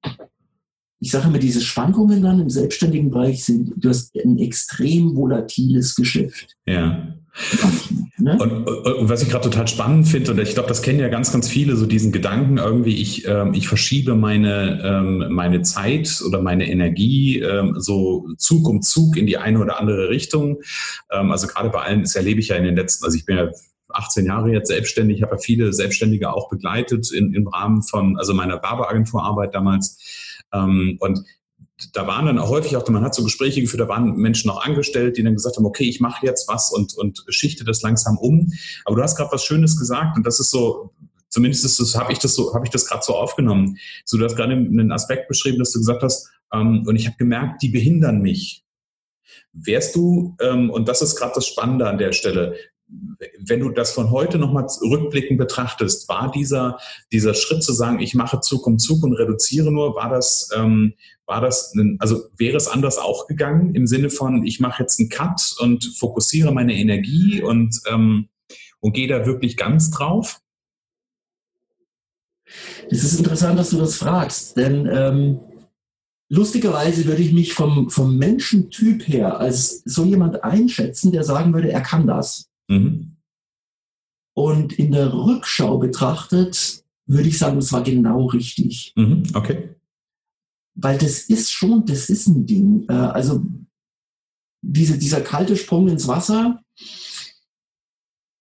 ich 1.03 1.11
sage 1.11 1.27
immer, 1.27 1.39
diese 1.39 1.61
Schwankungen 1.61 2.23
dann 2.23 2.39
im 2.39 2.49
selbstständigen 2.49 3.11
Bereich 3.11 3.45
sind, 3.45 3.73
du 3.77 3.89
hast 3.89 4.15
ein 4.17 4.39
extrem 4.39 5.17
volatiles 5.17 5.97
Geschäft. 5.97 6.57
Ja. 6.65 7.17
Ne? 8.19 8.39
Und, 8.39 8.53
und, 8.69 9.09
was 9.09 9.21
ich 9.21 9.29
gerade 9.29 9.51
total 9.51 9.67
spannend 9.67 10.07
finde, 10.07 10.31
und 10.31 10.39
ich 10.39 10.55
glaube, 10.55 10.69
das 10.69 10.81
kennen 10.81 11.01
ja 11.01 11.09
ganz, 11.09 11.33
ganz 11.33 11.49
viele, 11.49 11.75
so 11.75 11.87
diesen 11.87 12.13
Gedanken 12.13 12.59
irgendwie, 12.59 12.95
ich, 12.99 13.27
ähm, 13.27 13.53
ich 13.53 13.67
verschiebe 13.67 14.15
meine, 14.15 14.81
ähm, 14.85 15.27
meine 15.31 15.63
Zeit 15.63 16.23
oder 16.25 16.41
meine 16.41 16.71
Energie 16.71 17.41
ähm, 17.41 17.75
so 17.79 18.29
Zug 18.37 18.69
um 18.69 18.81
Zug 18.81 19.17
in 19.17 19.27
die 19.27 19.39
eine 19.39 19.59
oder 19.59 19.81
andere 19.81 20.09
Richtung. 20.09 20.59
Ähm, 21.11 21.33
also 21.33 21.49
gerade 21.49 21.71
bei 21.71 21.81
allen, 21.81 22.03
das 22.03 22.15
erlebe 22.15 22.39
ich 22.39 22.49
ja 22.49 22.57
in 22.57 22.65
den 22.65 22.77
letzten, 22.77 23.05
also 23.05 23.17
ich 23.17 23.25
bin 23.25 23.39
ja 23.39 23.51
18 23.95 24.27
Jahre 24.27 24.53
jetzt 24.53 24.69
selbstständig, 24.69 25.23
habe 25.23 25.37
ja 25.37 25.39
viele 25.39 25.73
Selbstständige 25.73 26.33
auch 26.33 26.49
begleitet 26.49 27.11
in, 27.13 27.35
im 27.35 27.49
Rahmen 27.49 27.83
von, 27.83 28.19
also 28.19 28.35
meiner 28.35 28.63
Werbeagenturarbeit 28.63 29.55
damals. 29.55 29.99
Ähm, 30.53 30.97
und 31.01 31.25
da 31.93 32.07
waren 32.07 32.27
dann 32.27 32.39
auch 32.39 32.49
häufig 32.49 32.77
auch, 32.77 32.87
man 32.89 33.03
hat 33.03 33.15
so 33.15 33.25
Gespräche 33.25 33.61
geführt, 33.61 33.81
da 33.81 33.89
waren 33.89 34.17
Menschen 34.17 34.49
noch 34.49 34.65
angestellt, 34.65 35.17
die 35.17 35.23
dann 35.23 35.35
gesagt 35.35 35.57
haben, 35.57 35.67
okay, 35.67 35.85
ich 35.85 36.01
mache 36.01 36.25
jetzt 36.25 36.49
was 36.49 36.71
und, 36.73 36.95
und 36.97 37.25
schichte 37.29 37.65
das 37.65 37.83
langsam 37.83 38.19
um. 38.19 38.53
Aber 38.85 38.97
du 38.97 39.03
hast 39.03 39.17
gerade 39.17 39.33
was 39.33 39.45
Schönes 39.45 39.79
gesagt 39.79 40.17
und 40.17 40.27
das 40.27 40.39
ist 40.39 40.51
so, 40.51 40.93
zumindest 41.29 41.97
habe 41.97 42.13
ich 42.13 42.19
das 42.19 42.35
so, 42.35 42.55
habe 42.55 42.65
ich 42.67 42.71
das 42.71 42.87
gerade 42.87 43.03
so 43.03 43.15
aufgenommen. 43.15 43.79
So, 44.05 44.19
du 44.19 44.25
hast 44.25 44.37
gerade 44.37 44.53
einen 44.53 44.93
Aspekt 44.93 45.29
beschrieben, 45.29 45.59
dass 45.59 45.73
du 45.73 45.81
gesagt 45.81 46.03
hast, 46.03 46.31
ähm, 46.53 46.85
und 46.87 46.97
ich 46.97 47.07
habe 47.07 47.17
gemerkt, 47.17 47.63
die 47.63 47.69
behindern 47.69 48.21
mich. 48.21 48.65
Wärst 49.53 49.97
du, 49.97 50.37
ähm, 50.41 50.71
und 50.71 50.89
das 50.89 51.03
ist 51.03 51.17
gerade 51.17 51.33
das 51.35 51.47
Spannende 51.47 51.89
an 51.89 51.99
der 51.99 52.13
Stelle, 52.13 52.57
wenn 53.39 53.61
du 53.61 53.71
das 53.71 53.93
von 53.93 54.11
heute 54.11 54.39
nochmal 54.39 54.67
rückblickend 54.83 55.39
betrachtest, 55.39 56.09
war 56.09 56.31
dieser, 56.31 56.79
dieser 57.13 57.35
Schritt 57.35 57.63
zu 57.63 57.73
sagen, 57.73 58.01
ich 58.01 58.15
mache 58.15 58.41
Zug 58.41 58.67
um 58.67 58.79
Zug 58.79 59.03
und 59.03 59.15
reduziere 59.15 59.71
nur, 59.71 59.95
war 59.95 60.11
das, 60.11 60.51
ähm, 60.55 60.95
war 61.27 61.41
das, 61.41 61.75
ein, 61.75 61.97
also 62.01 62.25
wäre 62.37 62.57
es 62.57 62.69
anders 62.69 62.99
auch 62.99 63.27
gegangen 63.27 63.75
im 63.75 63.87
Sinne 63.87 64.11
von, 64.11 64.45
ich 64.45 64.61
mache 64.61 64.83
jetzt 64.83 64.99
einen 64.99 65.09
Cut 65.09 65.55
und 65.59 65.85
fokussiere 65.97 66.53
meine 66.53 66.75
Energie 66.75 67.43
und, 67.43 67.81
ähm, 67.91 68.29
und 68.81 68.93
gehe 68.93 69.09
da 69.09 69.27
wirklich 69.27 69.57
ganz 69.57 69.91
drauf? 69.91 70.41
Es 72.91 73.05
ist 73.05 73.19
interessant, 73.19 73.59
dass 73.59 73.71
du 73.71 73.79
das 73.79 73.97
fragst, 73.97 74.57
denn 74.57 74.87
ähm, 74.93 75.41
lustigerweise 76.29 77.07
würde 77.07 77.23
ich 77.23 77.33
mich 77.33 77.55
vom, 77.55 77.89
vom 77.89 78.19
Menschentyp 78.19 79.09
her 79.09 79.39
als 79.39 79.83
so 79.85 80.05
jemand 80.05 80.45
einschätzen, 80.45 81.13
der 81.13 81.25
sagen 81.25 81.55
würde, 81.55 81.71
er 81.71 81.81
kann 81.81 82.07
das. 82.07 82.52
Mhm. 82.69 83.17
Und 84.35 84.73
in 84.79 84.93
der 84.93 85.13
Rückschau 85.13 85.79
betrachtet, 85.79 86.85
würde 87.07 87.29
ich 87.29 87.39
sagen, 87.39 87.59
es 87.59 87.73
war 87.73 87.83
genau 87.83 88.27
richtig. 88.27 88.93
Mhm. 88.97 89.25
Okay. 89.35 89.75
Weil 90.75 90.99
das 90.99 91.21
ist 91.25 91.53
schon, 91.53 91.85
das 91.85 92.09
ist 92.09 92.27
ein 92.29 92.47
Ding. 92.47 92.87
Äh, 92.89 92.93
also 92.93 93.45
diese, 94.63 94.97
dieser 94.97 95.21
kalte 95.21 95.57
Sprung 95.57 95.89
ins 95.89 96.09
Wasser, 96.09 96.63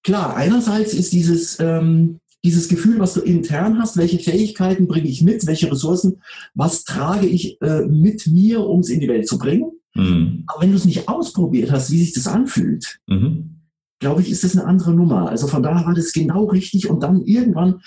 klar, 0.04 0.36
einerseits 0.36 0.94
ist 0.94 1.12
dieses, 1.12 1.60
ähm, 1.60 2.20
dieses 2.44 2.70
Gefühl, 2.70 3.00
was 3.00 3.14
du 3.14 3.22
intern 3.22 3.80
hast, 3.80 3.98
welche 3.98 4.20
Fähigkeiten 4.20 4.88
bringe 4.88 5.08
ich 5.08 5.22
mit, 5.22 5.46
welche 5.46 5.72
Ressourcen, 5.72 6.22
was 6.54 6.84
trage 6.86 7.28
ich 7.28 7.62
äh, 7.62 7.86
mit 7.86 8.28
mir, 8.28 8.62
um 8.62 8.80
es 8.80 8.90
in 8.90 9.00
die 9.00 9.08
Welt 9.08 9.28
zu 9.28 9.38
bringen. 9.38 9.72
Mhm. 9.94 10.44
Aber 10.48 10.62
wenn 10.62 10.72
du 10.72 10.78
es 10.78 10.86
nicht 10.86 11.08
ausprobiert 11.08 11.72
hast, 11.72 11.92
wie 11.92 12.00
sich 12.00 12.14
das 12.14 12.28
anfühlt, 12.28 13.00
mhm. 13.08 13.61
Glaube 14.02 14.22
ich, 14.22 14.30
ist 14.30 14.44
das 14.44 14.58
eine 14.58 14.68
andere 14.68 14.94
Nummer. 14.94 15.30
Also 15.30 15.48
von 15.48 15.64
daher 15.64 15.86
war 15.86 15.94
das 15.94 16.12
genau 16.12 16.46
richtig. 16.46 16.90
Und 16.90 17.02
dann 17.04 17.22
irgendwann 17.22 17.82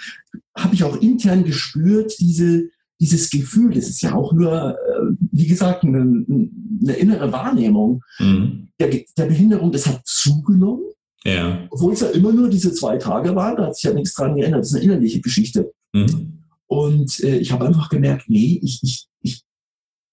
habe 0.56 0.74
ich 0.74 0.84
auch 0.84 0.96
intern 0.96 1.44
gespürt, 1.44 2.14
diese, 2.20 2.68
dieses 3.00 3.28
Gefühl, 3.28 3.74
das 3.74 3.88
ist 3.88 4.00
ja 4.00 4.14
auch 4.14 4.32
nur, 4.32 4.78
äh, 4.78 5.16
wie 5.32 5.46
gesagt, 5.46 5.84
eine, 5.84 6.00
eine 6.00 6.92
innere 6.94 7.32
Wahrnehmung 7.32 8.02
mhm. 8.18 8.68
der, 8.80 8.90
der 9.18 9.26
Behinderung, 9.26 9.72
das 9.72 9.86
hat 9.86 10.00
zugenommen. 10.04 10.84
Ja. 11.24 11.66
Obwohl 11.70 11.92
es 11.92 12.00
ja 12.00 12.08
immer 12.10 12.32
nur 12.32 12.48
diese 12.48 12.72
zwei 12.72 12.96
Tage 12.96 13.34
waren, 13.34 13.56
da 13.56 13.66
hat 13.66 13.76
sich 13.76 13.84
ja 13.84 13.92
nichts 13.92 14.14
dran 14.14 14.36
geändert. 14.36 14.60
Das 14.60 14.68
ist 14.68 14.76
eine 14.76 14.84
innerliche 14.84 15.20
Geschichte. 15.20 15.72
Mhm. 15.92 16.44
Und 16.66 17.20
äh, 17.24 17.38
ich 17.38 17.50
habe 17.50 17.66
einfach 17.66 17.88
gemerkt, 17.88 18.28
nee, 18.28 18.60
ich, 18.62 18.80
ich, 18.82 19.08
ich 19.20 19.42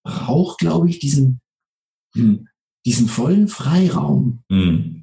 brauche, 0.03 0.57
glaube 0.57 0.89
ich, 0.89 0.99
diesen, 0.99 1.41
hm, 2.15 2.47
diesen 2.85 3.07
vollen 3.07 3.47
Freiraum. 3.47 4.39
Mhm. 4.49 5.00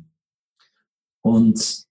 Und 1.23 1.87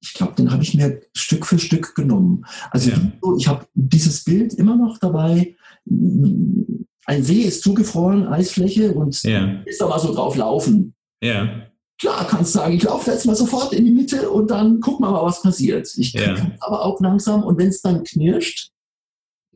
ich 0.00 0.14
glaube, 0.14 0.34
den 0.34 0.50
habe 0.50 0.62
ich 0.62 0.74
mir 0.74 1.00
Stück 1.14 1.46
für 1.46 1.58
Stück 1.58 1.94
genommen. 1.94 2.44
Also 2.70 2.90
ja. 2.90 3.12
ich 3.36 3.48
habe 3.48 3.66
dieses 3.74 4.24
Bild 4.24 4.54
immer 4.54 4.76
noch 4.76 4.98
dabei. 4.98 5.56
Ein 5.84 7.22
See 7.22 7.42
ist 7.42 7.62
zugefroren, 7.62 8.26
Eisfläche 8.26 8.92
und 8.92 9.22
ja. 9.22 9.62
ist 9.64 9.80
da 9.80 9.88
mal 9.88 9.98
so 9.98 10.14
drauf 10.14 10.36
laufen. 10.36 10.94
Ja. 11.22 11.66
Klar, 12.00 12.26
kannst 12.28 12.54
du 12.54 12.58
sagen, 12.60 12.74
ich 12.74 12.84
laufe 12.84 13.10
jetzt 13.10 13.26
mal 13.26 13.34
sofort 13.34 13.72
in 13.72 13.84
die 13.84 13.90
Mitte 13.90 14.30
und 14.30 14.50
dann 14.52 14.80
gucken 14.80 15.04
wir 15.04 15.10
mal, 15.10 15.24
was 15.24 15.42
passiert. 15.42 15.88
Ich 15.96 16.12
ja. 16.12 16.34
kann 16.34 16.54
aber 16.60 16.84
auch 16.84 17.00
langsam 17.00 17.42
und 17.42 17.58
wenn 17.58 17.68
es 17.68 17.82
dann 17.82 18.04
knirscht, 18.04 18.70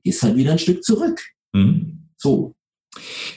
gehst 0.03 0.23
halt 0.25 0.37
wieder 0.37 0.53
ein 0.53 0.59
Stück 0.59 0.83
zurück. 0.83 1.21
Mhm. 1.53 2.09
So. 2.17 2.55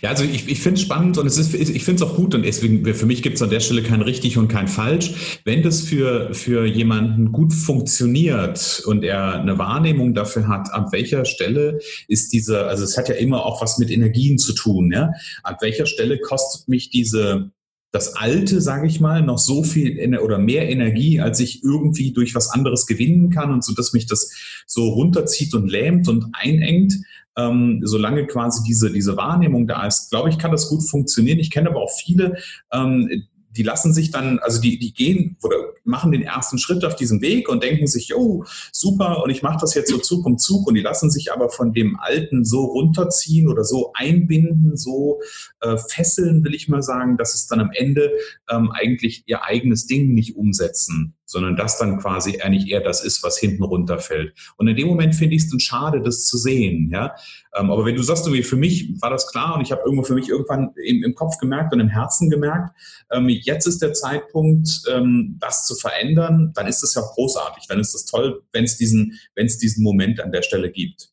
Ja, 0.01 0.09
also 0.09 0.25
ich, 0.25 0.49
ich 0.49 0.59
finde 0.59 0.79
es 0.79 0.81
spannend 0.81 1.17
und 1.17 1.25
es 1.27 1.37
ist, 1.37 1.53
ich 1.53 1.83
finde 1.85 2.03
es 2.03 2.09
auch 2.09 2.15
gut 2.15 2.35
und 2.35 2.43
deswegen 2.43 2.93
für 2.93 3.05
mich 3.05 3.23
gibt 3.23 3.37
es 3.37 3.41
an 3.41 3.49
der 3.49 3.61
Stelle 3.61 3.83
kein 3.83 4.01
richtig 4.01 4.37
und 4.37 4.49
kein 4.49 4.67
falsch. 4.67 5.39
Wenn 5.45 5.63
das 5.63 5.81
für, 5.81 6.33
für 6.33 6.65
jemanden 6.65 7.31
gut 7.31 7.53
funktioniert 7.53 8.83
und 8.85 9.05
er 9.05 9.39
eine 9.39 9.57
Wahrnehmung 9.57 10.13
dafür 10.13 10.49
hat, 10.49 10.73
ab 10.73 10.91
welcher 10.91 11.23
Stelle 11.23 11.79
ist 12.09 12.33
diese, 12.33 12.65
also 12.65 12.83
es 12.83 12.97
hat 12.97 13.07
ja 13.07 13.15
immer 13.15 13.45
auch 13.45 13.61
was 13.61 13.77
mit 13.77 13.89
Energien 13.89 14.37
zu 14.37 14.53
tun, 14.53 14.91
ja, 14.91 15.11
ab 15.43 15.61
welcher 15.61 15.85
Stelle 15.85 16.19
kostet 16.19 16.67
mich 16.67 16.89
diese 16.89 17.51
das 17.95 18.17
Alte, 18.17 18.59
sage 18.59 18.87
ich 18.87 18.99
mal, 18.99 19.21
noch 19.21 19.37
so 19.37 19.63
viel 19.63 20.17
oder 20.17 20.37
mehr 20.37 20.67
Energie, 20.67 21.21
als 21.21 21.39
ich 21.39 21.63
irgendwie 21.63 22.11
durch 22.11 22.35
was 22.35 22.49
anderes 22.49 22.87
gewinnen 22.87 23.29
kann 23.29 23.53
und 23.53 23.63
so, 23.63 23.73
dass 23.73 23.93
mich 23.93 24.05
das 24.05 24.33
so 24.67 24.89
runterzieht 24.89 25.53
und 25.53 25.69
lähmt 25.69 26.09
und 26.09 26.25
einengt. 26.33 26.93
Ähm, 27.37 27.81
solange 27.83 28.27
quasi 28.27 28.63
diese, 28.65 28.91
diese 28.91 29.17
Wahrnehmung 29.17 29.67
da 29.67 29.85
ist, 29.85 30.09
glaube 30.09 30.29
ich, 30.29 30.37
kann 30.37 30.51
das 30.51 30.69
gut 30.69 30.83
funktionieren. 30.83 31.39
Ich 31.39 31.51
kenne 31.51 31.69
aber 31.69 31.81
auch 31.81 31.91
viele, 31.91 32.37
ähm, 32.71 33.27
die 33.55 33.63
lassen 33.63 33.93
sich 33.93 34.11
dann, 34.11 34.39
also 34.39 34.61
die, 34.61 34.77
die 34.79 34.93
gehen 34.93 35.37
oder 35.41 35.55
machen 35.83 36.11
den 36.11 36.23
ersten 36.23 36.57
Schritt 36.57 36.83
auf 36.83 36.95
diesem 36.95 37.21
Weg 37.21 37.47
und 37.47 37.63
denken 37.63 37.87
sich, 37.87 38.15
oh, 38.15 38.43
super, 38.71 39.23
und 39.23 39.29
ich 39.29 39.43
mache 39.43 39.59
das 39.61 39.73
jetzt 39.75 39.89
so 39.89 39.97
Zug 39.97 40.25
um 40.25 40.37
Zug 40.37 40.67
und 40.67 40.75
die 40.75 40.81
lassen 40.81 41.09
sich 41.09 41.31
aber 41.31 41.49
von 41.49 41.73
dem 41.73 41.97
Alten 41.99 42.43
so 42.43 42.65
runterziehen 42.65 43.47
oder 43.47 43.63
so 43.63 43.91
einbinden, 43.93 44.75
so 44.75 45.21
äh, 45.61 45.77
fesseln, 45.77 46.43
will 46.43 46.55
ich 46.55 46.67
mal 46.67 46.83
sagen, 46.83 47.17
dass 47.17 47.33
es 47.33 47.47
dann 47.47 47.59
am 47.59 47.71
Ende 47.73 48.11
ähm, 48.49 48.71
eigentlich 48.71 49.23
ihr 49.27 49.43
eigenes 49.43 49.87
Ding 49.87 50.13
nicht 50.13 50.35
umsetzen 50.35 51.14
sondern 51.25 51.55
das 51.55 51.77
dann 51.77 51.99
quasi 51.99 52.39
eigentlich 52.41 52.71
eher 52.71 52.81
das 52.81 53.03
ist, 53.03 53.23
was 53.23 53.37
hinten 53.37 53.63
runterfällt. 53.63 54.33
Und 54.57 54.67
in 54.67 54.75
dem 54.75 54.87
Moment 54.87 55.15
finde 55.15 55.35
ich 55.35 55.43
es 55.43 55.49
dann 55.49 55.59
schade, 55.59 56.01
das 56.01 56.25
zu 56.25 56.37
sehen. 56.37 56.89
Ja? 56.91 57.15
Ähm, 57.55 57.71
aber 57.71 57.85
wenn 57.85 57.95
du 57.95 58.03
sagst, 58.03 58.27
für 58.27 58.55
mich 58.55 59.01
war 59.01 59.09
das 59.09 59.31
klar 59.31 59.55
und 59.55 59.61
ich 59.61 59.71
habe 59.71 59.81
irgendwo 59.83 60.03
für 60.03 60.13
mich 60.13 60.29
irgendwann 60.29 60.71
im, 60.83 61.03
im, 61.03 61.15
Kopf 61.15 61.37
gemerkt 61.37 61.73
und 61.73 61.79
im 61.79 61.89
Herzen 61.89 62.29
gemerkt, 62.29 62.75
ähm, 63.11 63.29
jetzt 63.29 63.65
ist 63.65 63.81
der 63.81 63.93
Zeitpunkt, 63.93 64.67
ähm, 64.91 65.37
das 65.39 65.65
zu 65.65 65.75
verändern, 65.75 66.51
dann 66.55 66.67
ist 66.67 66.83
es 66.83 66.93
ja 66.93 67.01
großartig, 67.01 67.67
dann 67.67 67.79
ist 67.79 67.95
es 67.95 68.05
toll, 68.05 68.43
wenn 68.51 68.63
es 68.63 68.77
diesen, 68.77 69.19
wenn 69.35 69.45
es 69.45 69.57
diesen 69.57 69.83
Moment 69.83 70.19
an 70.19 70.31
der 70.31 70.41
Stelle 70.41 70.71
gibt. 70.71 71.09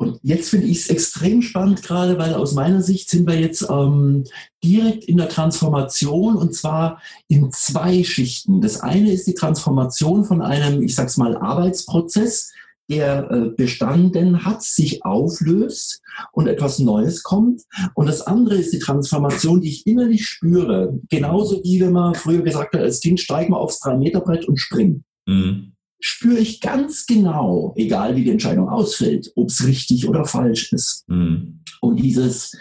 Und 0.00 0.18
jetzt 0.22 0.48
finde 0.48 0.66
ich 0.66 0.78
es 0.78 0.88
extrem 0.88 1.42
spannend, 1.42 1.82
gerade 1.82 2.16
weil 2.16 2.32
aus 2.32 2.54
meiner 2.54 2.80
Sicht 2.80 3.10
sind 3.10 3.28
wir 3.28 3.38
jetzt 3.38 3.68
ähm, 3.68 4.24
direkt 4.64 5.04
in 5.04 5.18
der 5.18 5.28
Transformation 5.28 6.36
und 6.36 6.54
zwar 6.54 7.02
in 7.28 7.52
zwei 7.52 8.02
Schichten. 8.02 8.62
Das 8.62 8.80
eine 8.80 9.12
ist 9.12 9.26
die 9.26 9.34
Transformation 9.34 10.24
von 10.24 10.40
einem, 10.40 10.80
ich 10.80 10.94
sag's 10.94 11.18
mal, 11.18 11.36
Arbeitsprozess, 11.36 12.50
der 12.88 13.30
äh, 13.30 13.50
bestanden 13.50 14.46
hat, 14.46 14.62
sich 14.62 15.04
auflöst 15.04 16.00
und 16.32 16.46
etwas 16.46 16.78
Neues 16.78 17.22
kommt. 17.22 17.60
Und 17.92 18.06
das 18.06 18.22
andere 18.22 18.54
ist 18.54 18.72
die 18.72 18.78
Transformation, 18.78 19.60
die 19.60 19.68
ich 19.68 19.86
innerlich 19.86 20.24
spüre. 20.24 20.98
Genauso 21.10 21.62
wie 21.62 21.78
wenn 21.82 21.92
man 21.92 22.14
früher 22.14 22.40
gesagt 22.40 22.72
hat, 22.72 22.80
als 22.80 23.00
Kind 23.00 23.20
steig 23.20 23.50
mal 23.50 23.58
aufs 23.58 23.82
3-Meter-Brett 23.82 24.48
und 24.48 24.56
spring. 24.56 25.04
Mhm 25.26 25.74
spüre 26.00 26.38
ich 26.38 26.60
ganz 26.60 27.06
genau, 27.06 27.74
egal 27.76 28.16
wie 28.16 28.24
die 28.24 28.30
Entscheidung 28.30 28.68
ausfällt, 28.68 29.32
ob 29.36 29.48
es 29.48 29.66
richtig 29.66 30.08
oder 30.08 30.24
falsch 30.24 30.72
ist. 30.72 31.04
Mhm. 31.08 31.60
Und 31.80 31.96
dieses, 31.96 32.56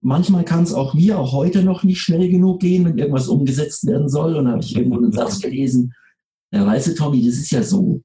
manchmal 0.00 0.44
kann 0.44 0.62
es 0.62 0.72
auch 0.72 0.94
mir 0.94 1.18
auch 1.18 1.32
heute 1.32 1.62
noch 1.62 1.82
nicht 1.82 2.00
schnell 2.00 2.28
genug 2.28 2.60
gehen, 2.60 2.84
wenn 2.84 2.98
irgendwas 2.98 3.28
umgesetzt 3.28 3.86
werden 3.86 4.08
soll. 4.08 4.36
Und 4.36 4.46
da 4.46 4.52
habe 4.52 4.62
ich 4.62 4.76
irgendwo 4.76 4.96
einen 4.96 5.12
Satz 5.12 5.40
gelesen, 5.42 5.92
ja, 6.52 6.64
weißt 6.64 6.88
du, 6.88 6.94
Tommy, 6.94 7.24
das 7.26 7.34
ist 7.34 7.50
ja 7.50 7.62
so. 7.62 8.00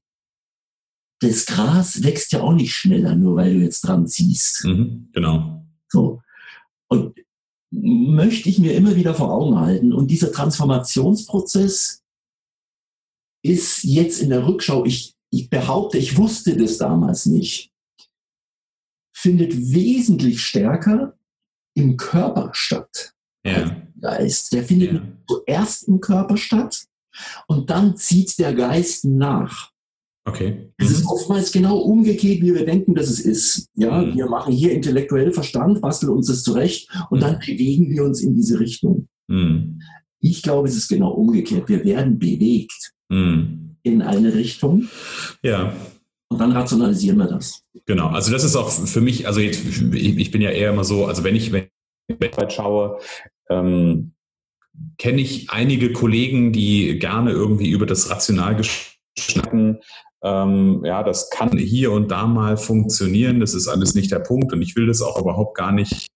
Das 1.20 1.46
Gras 1.46 2.02
wächst 2.02 2.32
ja 2.32 2.42
auch 2.42 2.52
nicht 2.52 2.74
schneller, 2.74 3.14
nur 3.14 3.36
weil 3.36 3.54
du 3.54 3.60
jetzt 3.60 3.82
dran 3.82 4.06
ziehst. 4.06 4.64
Mhm, 4.64 5.08
genau. 5.12 5.64
So. 5.88 6.20
Und 6.88 7.14
möchte 7.70 8.48
ich 8.48 8.58
mir 8.58 8.74
immer 8.74 8.94
wieder 8.96 9.14
vor 9.14 9.32
Augen 9.32 9.58
halten. 9.58 9.92
Und 9.92 10.10
dieser 10.10 10.32
Transformationsprozess, 10.32 12.03
ist 13.44 13.84
jetzt 13.84 14.20
in 14.20 14.30
der 14.30 14.46
Rückschau, 14.46 14.84
ich, 14.84 15.14
ich 15.30 15.50
behaupte, 15.50 15.98
ich 15.98 16.16
wusste 16.16 16.56
das 16.56 16.78
damals 16.78 17.26
nicht, 17.26 17.70
findet 19.14 19.54
wesentlich 19.72 20.40
stärker 20.40 21.16
im 21.76 21.96
Körper 21.96 22.50
statt. 22.54 23.12
Ja. 23.46 23.76
Geist. 24.00 24.52
Der 24.52 24.64
findet 24.64 24.94
ja. 24.94 25.02
zuerst 25.28 25.88
im 25.88 26.00
Körper 26.00 26.36
statt 26.36 26.84
und 27.46 27.70
dann 27.70 27.96
zieht 27.96 28.38
der 28.38 28.54
Geist 28.54 29.04
nach. 29.04 29.70
Okay. 30.26 30.72
Es 30.78 30.90
ist 30.90 31.04
mhm. 31.04 31.10
oftmals 31.10 31.52
genau 31.52 31.76
umgekehrt, 31.78 32.40
wie 32.40 32.54
wir 32.54 32.64
denken, 32.64 32.94
dass 32.94 33.10
es 33.10 33.20
ist. 33.20 33.68
Ja, 33.74 34.00
mhm. 34.00 34.16
wir 34.16 34.26
machen 34.26 34.54
hier 34.54 34.72
intellektuell 34.72 35.32
Verstand, 35.32 35.82
basteln 35.82 36.12
uns 36.12 36.28
das 36.28 36.42
zurecht 36.42 36.88
und 37.10 37.18
mhm. 37.18 37.22
dann 37.22 37.38
bewegen 37.40 37.90
wir 37.90 38.04
uns 38.04 38.22
in 38.22 38.34
diese 38.34 38.58
Richtung. 38.58 39.08
Mhm. 39.28 39.82
Ich 40.20 40.42
glaube, 40.42 40.68
es 40.68 40.76
ist 40.76 40.88
genau 40.88 41.10
umgekehrt. 41.12 41.68
Wir 41.68 41.84
werden 41.84 42.18
bewegt 42.18 42.93
mhm. 43.08 43.76
in 43.82 44.02
eine 44.02 44.34
Richtung. 44.34 44.88
Ja. 45.42 45.72
Und 46.28 46.38
dann 46.38 46.52
rationalisieren 46.52 47.18
wir 47.18 47.26
das. 47.26 47.62
Genau, 47.86 48.08
also 48.08 48.32
das 48.32 48.44
ist 48.44 48.56
auch 48.56 48.70
für 48.70 49.00
mich, 49.00 49.26
also 49.26 49.40
ich, 49.40 49.60
ich 49.92 50.30
bin 50.30 50.42
ja 50.42 50.50
eher 50.50 50.70
immer 50.70 50.84
so, 50.84 51.06
also 51.06 51.22
wenn 51.22 51.36
ich 51.36 51.52
weltweit 51.52 52.52
schaue, 52.52 52.98
ähm, 53.48 54.12
kenne 54.98 55.20
ich 55.20 55.50
einige 55.50 55.92
Kollegen, 55.92 56.52
die 56.52 56.98
gerne 56.98 57.30
irgendwie 57.30 57.70
über 57.70 57.86
das 57.86 58.10
Rational 58.10 58.60
schnacken. 59.16 59.80
Ähm, 60.22 60.82
ja, 60.84 61.02
das 61.02 61.30
kann 61.30 61.56
hier 61.56 61.92
und 61.92 62.10
da 62.10 62.26
mal 62.26 62.56
funktionieren. 62.56 63.40
Das 63.40 63.54
ist 63.54 63.68
alles 63.68 63.94
nicht 63.94 64.10
der 64.10 64.20
Punkt 64.20 64.52
und 64.52 64.62
ich 64.62 64.74
will 64.74 64.86
das 64.86 65.02
auch 65.02 65.20
überhaupt 65.20 65.56
gar 65.56 65.70
nicht 65.70 66.08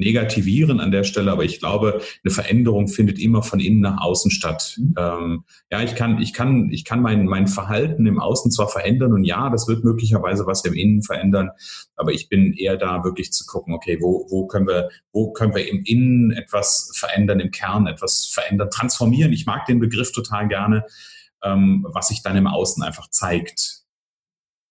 negativieren 0.00 0.80
an 0.80 0.90
der 0.90 1.04
Stelle, 1.04 1.30
aber 1.30 1.44
ich 1.44 1.60
glaube, 1.60 2.00
eine 2.24 2.32
Veränderung 2.32 2.88
findet 2.88 3.18
immer 3.18 3.42
von 3.42 3.60
innen 3.60 3.80
nach 3.80 4.00
außen 4.00 4.30
statt. 4.30 4.76
Mhm. 4.78 4.94
Ähm, 4.98 5.44
ja, 5.70 5.82
ich 5.82 5.94
kann, 5.94 6.20
ich 6.20 6.32
kann, 6.32 6.70
ich 6.70 6.84
kann 6.84 7.00
mein, 7.00 7.26
mein 7.26 7.46
Verhalten 7.46 8.06
im 8.06 8.18
Außen 8.18 8.50
zwar 8.50 8.68
verändern 8.68 9.12
und 9.12 9.24
ja, 9.24 9.48
das 9.50 9.68
wird 9.68 9.84
möglicherweise 9.84 10.46
was 10.46 10.64
im 10.64 10.74
Innen 10.74 11.02
verändern, 11.02 11.50
aber 11.96 12.12
ich 12.12 12.28
bin 12.28 12.54
eher 12.54 12.76
da 12.76 13.04
wirklich 13.04 13.32
zu 13.32 13.46
gucken, 13.46 13.74
okay, 13.74 13.98
wo, 14.00 14.26
wo 14.30 14.46
können 14.46 14.66
wir, 14.66 14.88
wo 15.12 15.32
können 15.32 15.54
wir 15.54 15.68
im 15.68 15.84
Innen 15.84 16.32
etwas 16.32 16.90
verändern, 16.94 17.38
im 17.38 17.50
Kern 17.50 17.86
etwas 17.86 18.26
verändern, 18.26 18.70
transformieren. 18.70 19.32
Ich 19.32 19.46
mag 19.46 19.66
den 19.66 19.80
Begriff 19.80 20.12
total 20.12 20.48
gerne, 20.48 20.84
ähm, 21.44 21.86
was 21.90 22.08
sich 22.08 22.22
dann 22.22 22.36
im 22.36 22.46
Außen 22.46 22.82
einfach 22.82 23.10
zeigt. 23.10 23.79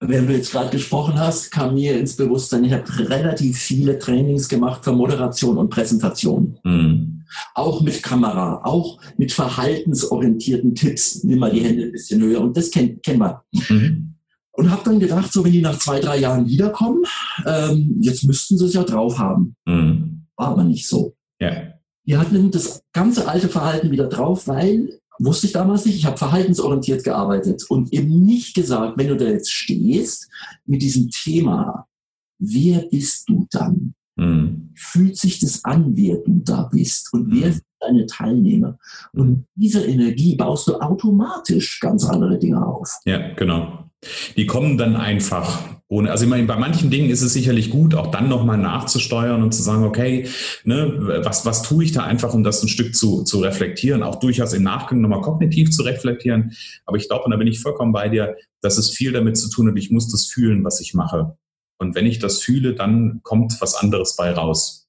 Während 0.01 0.29
du 0.29 0.33
jetzt 0.33 0.51
gerade 0.51 0.69
gesprochen 0.69 1.19
hast, 1.19 1.51
kam 1.51 1.73
mir 1.73 1.99
ins 1.99 2.15
Bewusstsein, 2.15 2.63
ich 2.63 2.71
habe 2.71 3.09
relativ 3.09 3.57
viele 3.57 3.99
Trainings 3.99 4.47
gemacht 4.47 4.83
für 4.85 4.93
Moderation 4.93 5.57
und 5.57 5.69
Präsentation. 5.69 6.57
Mhm. 6.63 7.25
Auch 7.53 7.81
mit 7.81 8.01
Kamera, 8.01 8.61
auch 8.63 8.99
mit 9.17 9.33
verhaltensorientierten 9.33 10.73
Tipps. 10.73 11.23
Nimm 11.25 11.39
mal 11.39 11.51
die 11.51 11.61
Hände 11.61 11.83
ein 11.83 11.91
bisschen 11.91 12.21
höher 12.21 12.39
und 12.39 12.55
das 12.55 12.71
kennen 12.71 12.99
kenn 13.03 13.19
wir. 13.19 13.43
Mhm. 13.51 14.15
Und 14.53 14.71
habe 14.71 14.83
dann 14.85 14.99
gedacht, 14.99 15.33
so 15.33 15.43
wenn 15.43 15.51
die 15.51 15.61
nach 15.61 15.77
zwei, 15.77 15.99
drei 15.99 16.17
Jahren 16.17 16.47
wiederkommen, 16.47 17.03
ähm, 17.45 17.97
jetzt 17.99 18.23
müssten 18.23 18.57
sie 18.57 18.65
es 18.65 18.73
ja 18.73 18.83
drauf 18.83 19.19
haben. 19.19 19.55
Mhm. 19.65 20.27
War 20.37 20.49
aber 20.49 20.63
nicht 20.63 20.87
so. 20.87 21.13
Ja. 21.41 21.73
Wir 22.05 22.19
hatten 22.19 22.51
das 22.51 22.83
ganze 22.93 23.27
alte 23.27 23.49
Verhalten 23.49 23.91
wieder 23.91 24.07
drauf, 24.07 24.47
weil 24.47 24.98
wusste 25.19 25.47
ich 25.47 25.53
damals 25.53 25.85
nicht, 25.85 25.95
ich 25.95 26.05
habe 26.05 26.17
verhaltensorientiert 26.17 27.03
gearbeitet 27.03 27.63
und 27.69 27.93
eben 27.93 28.25
nicht 28.25 28.55
gesagt, 28.55 28.97
wenn 28.97 29.07
du 29.07 29.17
da 29.17 29.25
jetzt 29.25 29.51
stehst 29.51 30.29
mit 30.65 30.81
diesem 30.81 31.09
Thema, 31.09 31.87
wer 32.39 32.79
bist 32.89 33.29
du 33.29 33.47
dann? 33.51 33.93
Mhm. 34.15 34.71
Fühlt 34.75 35.17
sich 35.17 35.39
das 35.39 35.63
an, 35.65 35.95
wer 35.95 36.17
du 36.17 36.41
da 36.43 36.63
bist 36.63 37.13
und 37.13 37.31
wer 37.31 37.49
mhm. 37.49 37.53
sind 37.53 37.65
deine 37.79 38.05
Teilnehmer? 38.05 38.77
Und 39.13 39.45
diese 39.55 39.85
Energie 39.85 40.35
baust 40.35 40.67
du 40.67 40.75
automatisch 40.75 41.79
ganz 41.79 42.05
andere 42.05 42.37
Dinge 42.39 42.65
auf. 42.65 42.89
Ja, 43.05 43.33
genau. 43.33 43.88
Die 44.37 44.45
kommen 44.45 44.77
dann 44.77 44.95
einfach 44.95 45.61
ohne, 45.91 46.11
also 46.11 46.27
meine, 46.27 46.45
bei 46.45 46.55
manchen 46.55 46.91
Dingen 46.91 47.09
ist 47.09 47.23
es 47.23 47.33
sicherlich 47.33 47.71
gut, 47.71 47.95
auch 47.95 48.11
dann 48.11 48.29
nochmal 48.29 48.59
nachzusteuern 48.59 49.41
und 49.41 49.53
zu 49.53 49.63
sagen, 49.63 49.83
okay, 49.83 50.27
ne, 50.63 51.23
was, 51.23 51.47
was 51.47 51.63
tue 51.63 51.83
ich 51.83 51.91
da 51.91 52.03
einfach, 52.03 52.31
um 52.35 52.43
das 52.43 52.61
ein 52.61 52.67
Stück 52.67 52.95
zu, 52.95 53.23
zu 53.23 53.39
reflektieren, 53.39 54.03
auch 54.03 54.19
durchaus 54.19 54.53
im 54.53 54.61
Nachgang 54.61 55.01
nochmal 55.01 55.21
kognitiv 55.21 55.71
zu 55.71 55.81
reflektieren. 55.81 56.55
Aber 56.85 56.97
ich 56.97 57.07
glaube, 57.07 57.23
und 57.23 57.31
da 57.31 57.37
bin 57.37 57.47
ich 57.47 57.59
vollkommen 57.59 57.91
bei 57.91 58.07
dir, 58.07 58.35
dass 58.61 58.77
es 58.77 58.91
viel 58.91 59.11
damit 59.11 59.35
zu 59.35 59.49
tun 59.49 59.67
hat, 59.67 59.77
ich 59.77 59.89
muss 59.89 60.11
das 60.11 60.27
fühlen, 60.27 60.63
was 60.63 60.79
ich 60.79 60.93
mache. 60.93 61.35
Und 61.79 61.95
wenn 61.95 62.05
ich 62.05 62.19
das 62.19 62.39
fühle, 62.39 62.75
dann 62.75 63.21
kommt 63.23 63.59
was 63.59 63.73
anderes 63.73 64.15
bei 64.15 64.31
raus. 64.31 64.87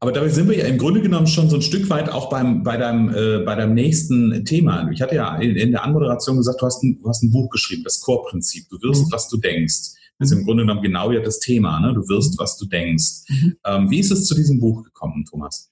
Aber 0.00 0.12
dabei 0.12 0.28
sind 0.28 0.48
wir 0.48 0.56
ja 0.56 0.66
im 0.66 0.78
Grunde 0.78 1.02
genommen 1.02 1.26
schon 1.26 1.50
so 1.50 1.56
ein 1.56 1.62
Stück 1.62 1.88
weit 1.90 2.08
auch 2.08 2.30
beim, 2.30 2.62
bei, 2.62 2.76
deinem, 2.76 3.08
äh, 3.14 3.44
bei 3.44 3.54
deinem 3.54 3.74
nächsten 3.74 4.44
Thema. 4.44 4.90
Ich 4.90 5.02
hatte 5.02 5.16
ja 5.16 5.36
in, 5.36 5.56
in 5.56 5.72
der 5.72 5.84
Anmoderation 5.84 6.36
gesagt, 6.36 6.60
du 6.60 6.66
hast, 6.66 6.82
ein, 6.82 6.98
du 7.02 7.08
hast 7.08 7.22
ein 7.22 7.30
Buch 7.30 7.50
geschrieben, 7.50 7.84
das 7.84 8.00
Core-Prinzip. 8.00 8.68
Du 8.70 8.80
wirst, 8.82 9.06
mhm. 9.06 9.12
was 9.12 9.28
du 9.28 9.36
denkst. 9.36 9.94
Das 10.18 10.30
ist 10.30 10.38
im 10.38 10.44
Grunde 10.44 10.62
genommen 10.62 10.82
genau 10.82 11.10
ja 11.10 11.20
das 11.20 11.40
Thema. 11.40 11.80
Ne? 11.80 11.92
Du 11.92 12.08
wirst, 12.08 12.38
was 12.38 12.56
du 12.56 12.66
denkst. 12.66 13.24
Mhm. 13.28 13.56
Ähm, 13.64 13.90
wie 13.90 13.98
ist 13.98 14.10
es 14.10 14.26
zu 14.26 14.34
diesem 14.34 14.60
Buch 14.60 14.84
gekommen, 14.84 15.24
Thomas? 15.28 15.70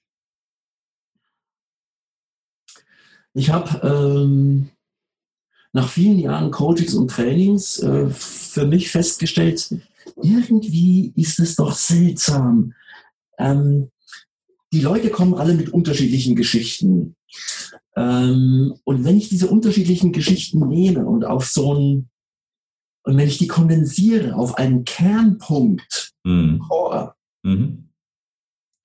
Ich 3.33 3.49
habe 3.49 3.79
ähm, 3.87 4.69
nach 5.71 5.89
vielen 5.89 6.19
Jahren 6.19 6.51
Coachings 6.51 6.93
und 6.93 7.09
Trainings 7.09 7.79
äh, 7.79 8.09
für 8.09 8.65
mich 8.65 8.91
festgestellt, 8.91 9.75
irgendwie 10.21 11.13
ist 11.15 11.39
es 11.39 11.55
doch 11.55 11.73
seltsam. 11.73 12.73
Ähm, 13.39 13.89
die 14.73 14.81
Leute 14.81 15.09
kommen 15.09 15.35
alle 15.35 15.53
mit 15.53 15.69
unterschiedlichen 15.69 16.35
Geschichten. 16.35 17.15
Ähm, 17.95 18.73
und 18.83 19.05
wenn 19.05 19.17
ich 19.17 19.29
diese 19.29 19.47
unterschiedlichen 19.47 20.11
Geschichten 20.11 20.67
nehme 20.67 21.05
und 21.05 21.25
auf 21.25 21.45
so 21.45 21.75
ein, 21.75 22.09
und 23.03 23.17
wenn 23.17 23.27
ich 23.27 23.37
die 23.37 23.47
kondensiere 23.47 24.35
auf 24.35 24.57
einen 24.57 24.83
Kernpunkt, 24.83 26.13
mhm. 26.23 26.59
Core, 26.67 27.13
mhm. 27.43 27.89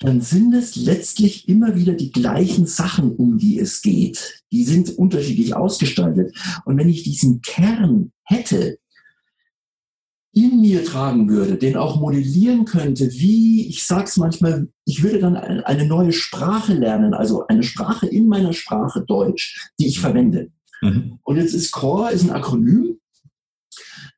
dann 0.01 0.21
sind 0.21 0.55
es 0.55 0.77
letztlich 0.77 1.49
immer 1.49 1.75
wieder 1.75 1.95
die 1.95 2.13
gleichen 2.13 2.67
Sachen, 2.67 3.17
um 3.17 3.39
die 3.39 3.59
es 3.59 3.81
geht. 3.81 4.43
Die 4.53 4.65
sind 4.65 4.91
unterschiedlich 4.91 5.57
ausgestaltet. 5.57 6.37
Und 6.67 6.77
wenn 6.77 6.91
ich 6.91 7.03
diesen 7.03 7.41
Kern 7.41 8.13
hätte, 8.25 8.79
in 10.45 10.61
mir 10.61 10.85
tragen 10.85 11.29
würde, 11.29 11.57
den 11.57 11.77
auch 11.77 12.01
modellieren 12.01 12.65
könnte, 12.65 13.11
wie, 13.13 13.67
ich 13.69 13.87
sage 13.87 14.05
es 14.05 14.17
manchmal, 14.17 14.69
ich 14.85 15.03
würde 15.03 15.19
dann 15.19 15.37
eine 15.37 15.87
neue 15.87 16.13
Sprache 16.13 16.75
lernen, 16.75 17.15
also 17.15 17.47
eine 17.47 17.63
Sprache 17.63 18.07
in 18.07 18.29
meiner 18.29 18.53
Sprache 18.53 19.05
Deutsch, 19.07 19.71
die 19.79 19.87
ich 19.87 20.01
verwende. 20.01 20.51
Mhm. 20.81 21.19
Und 21.23 21.37
jetzt 21.37 21.55
ist 21.55 21.73
CORE 21.73 22.13
ist 22.13 22.25
ein 22.25 22.31
Akronym. 22.31 22.99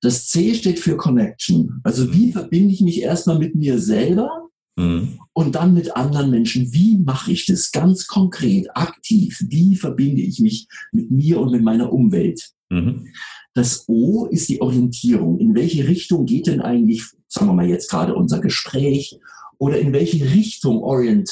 Das 0.03 0.29
C 0.29 0.55
steht 0.55 0.79
für 0.79 0.97
Connection. 0.97 1.81
Also 1.85 2.13
wie 2.13 2.33
verbinde 2.33 2.73
ich 2.73 2.81
mich 2.81 3.03
erstmal 3.03 3.39
mit 3.39 3.55
mir 3.55 3.79
selber 3.79 4.49
mhm. 4.77 5.21
und 5.33 5.55
dann 5.55 5.75
mit 5.75 5.97
anderen 5.97 6.31
Menschen? 6.31 6.73
Wie 6.73 6.99
mache 6.99 7.33
ich 7.33 7.47
das 7.47 7.71
ganz 7.73 8.07
konkret, 8.07 8.69
aktiv? 8.75 9.43
Wie 9.49 9.77
verbinde 9.77 10.23
ich 10.23 10.41
mich 10.41 10.69
mit 10.93 11.11
mir 11.11 11.41
und 11.41 11.53
mit 11.53 11.63
meiner 11.63 11.93
Umwelt? 11.93 12.51
Mhm. 12.71 13.09
Das 13.55 13.89
O 13.89 14.27
ist 14.27 14.49
die 14.49 14.61
Orientierung. 14.61 15.39
In 15.39 15.55
welche 15.55 15.87
Richtung 15.87 16.27
geht 16.27 16.47
denn 16.47 16.61
eigentlich, 16.61 17.05
sagen 17.29 17.49
wir 17.49 17.55
mal 17.55 17.69
jetzt 17.69 17.91
gerade 17.91 18.15
unser 18.15 18.41
Gespräch, 18.41 19.19
oder 19.59 19.79
in 19.79 19.93
welche 19.93 20.25
Richtung 20.25 20.83
orient, 20.83 21.31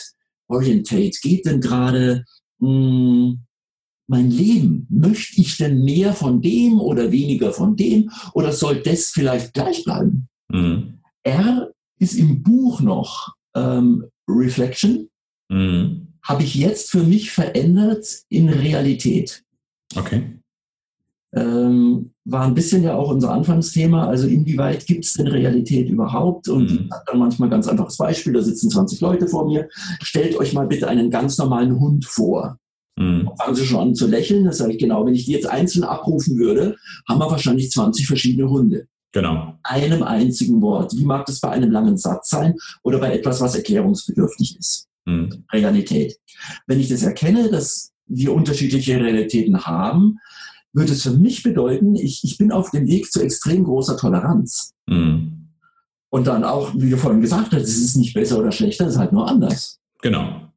orientate 0.49 1.19
geht 1.23 1.47
denn 1.47 1.61
gerade 1.61 2.25
hm, 2.61 3.41
mein 4.07 4.31
Leben? 4.31 4.87
Möchte 4.91 5.41
ich 5.41 5.57
denn 5.57 5.85
mehr 5.85 6.13
von 6.13 6.43
dem 6.43 6.81
oder 6.81 7.11
weniger 7.11 7.53
von 7.53 7.77
dem? 7.77 8.11
Oder 8.35 8.53
soll 8.53 8.83
das 8.83 9.11
vielleicht 9.11 9.55
gleich 9.55 9.85
bleiben? 9.85 10.29
Mhm. 10.49 10.99
R 11.23 11.71
ist 11.99 12.15
im 12.15 12.43
Buch 12.43 12.81
noch 12.81 13.35
ähm, 13.55 14.05
Reflection. 14.29 15.09
Mhm. 15.49 16.09
Habe 16.23 16.43
ich 16.43 16.55
jetzt 16.55 16.91
für 16.91 17.03
mich 17.03 17.31
verändert 17.31 18.25
in 18.29 18.49
Realität. 18.49 19.43
Okay 19.97 20.38
ähm, 21.35 22.13
war 22.25 22.45
ein 22.45 22.55
bisschen 22.55 22.83
ja 22.83 22.95
auch 22.95 23.11
unser 23.11 23.33
Anfangsthema. 23.33 24.07
Also 24.07 24.27
inwieweit 24.27 24.87
gibt 24.87 25.05
es 25.05 25.15
denn 25.15 25.27
Realität 25.27 25.89
überhaupt? 25.89 26.49
Und 26.49 26.71
mhm. 26.71 26.91
dann 27.07 27.19
manchmal 27.19 27.51
ganz 27.51 27.69
einfaches 27.69 27.97
Beispiel, 27.97 28.33
da 28.33 28.43
sitzen 28.43 28.71
20 28.71 29.01
Leute 29.01 29.29
vor 29.29 29.47
mir. 29.47 29.69
Stellt 30.03 30.37
euch 30.37 30.53
mal 30.53 30.67
bitte 30.67 30.89
einen 30.89 31.11
ganz 31.11 31.39
normalen 31.39 31.79
Hund 31.79 32.05
vor. 32.07 32.59
Mhm. 32.97 33.31
Fangen 33.39 33.55
Sie 33.55 33.67
schon 33.67 33.81
an 33.81 33.95
zu 33.95 34.07
lächeln. 34.07 34.45
Das 34.45 34.59
sage 34.59 34.73
ich 34.73 34.79
genau. 34.79 35.05
Wenn 35.05 35.15
ich 35.15 35.27
die 35.27 35.33
jetzt 35.33 35.49
einzeln 35.49 35.85
abrufen 35.85 36.37
würde, 36.39 36.77
haben 37.09 37.21
wir 37.21 37.31
wahrscheinlich 37.31 37.71
20 37.71 38.07
verschiedene 38.07 38.49
Hunde. 38.49 38.87
Genau. 39.13 39.55
Einem 39.63 40.03
einzigen 40.03 40.61
Wort. 40.61 40.95
Wie 40.97 41.05
mag 41.05 41.27
das 41.27 41.41
bei 41.41 41.51
einem 41.51 41.71
langen 41.71 41.97
Satz 41.97 42.31
sein 42.31 42.55
oder 42.83 42.99
bei 42.99 43.13
etwas, 43.13 43.41
was 43.41 43.55
erklärungsbedürftig 43.55 44.59
ist? 44.59 44.87
Mhm. 45.07 45.45
Realität. 45.53 46.19
Wenn 46.67 46.81
ich 46.81 46.89
das 46.89 47.03
erkenne, 47.03 47.51
dass 47.51 47.93
wir 48.07 48.33
unterschiedliche 48.33 49.01
Realitäten 49.01 49.67
haben, 49.67 50.19
würde 50.79 50.93
es 50.93 51.03
für 51.03 51.11
mich 51.11 51.43
bedeuten, 51.43 51.95
ich, 51.95 52.23
ich 52.25 52.39
bin 52.39 52.53
auf 52.53 52.71
dem 52.71 52.87
Weg 52.87 53.11
zu 53.11 53.21
extrem 53.21 53.65
großer 53.65 53.97
Toleranz. 53.97 54.75
Mhm. 54.87 55.49
Und 56.11 56.27
dann 56.27 56.45
auch, 56.45 56.73
wie 56.75 56.91
du 56.91 56.97
vorhin 56.97 57.21
gesagt 57.21 57.53
hast, 57.53 57.63
es 57.63 57.79
ist 57.79 57.97
nicht 57.97 58.15
besser 58.15 58.39
oder 58.39 58.53
schlechter, 58.53 58.87
es 58.87 58.95
ist 58.95 58.99
halt 58.99 59.13
nur 59.13 59.29
anders. 59.29 59.79
Genau. 60.01 60.51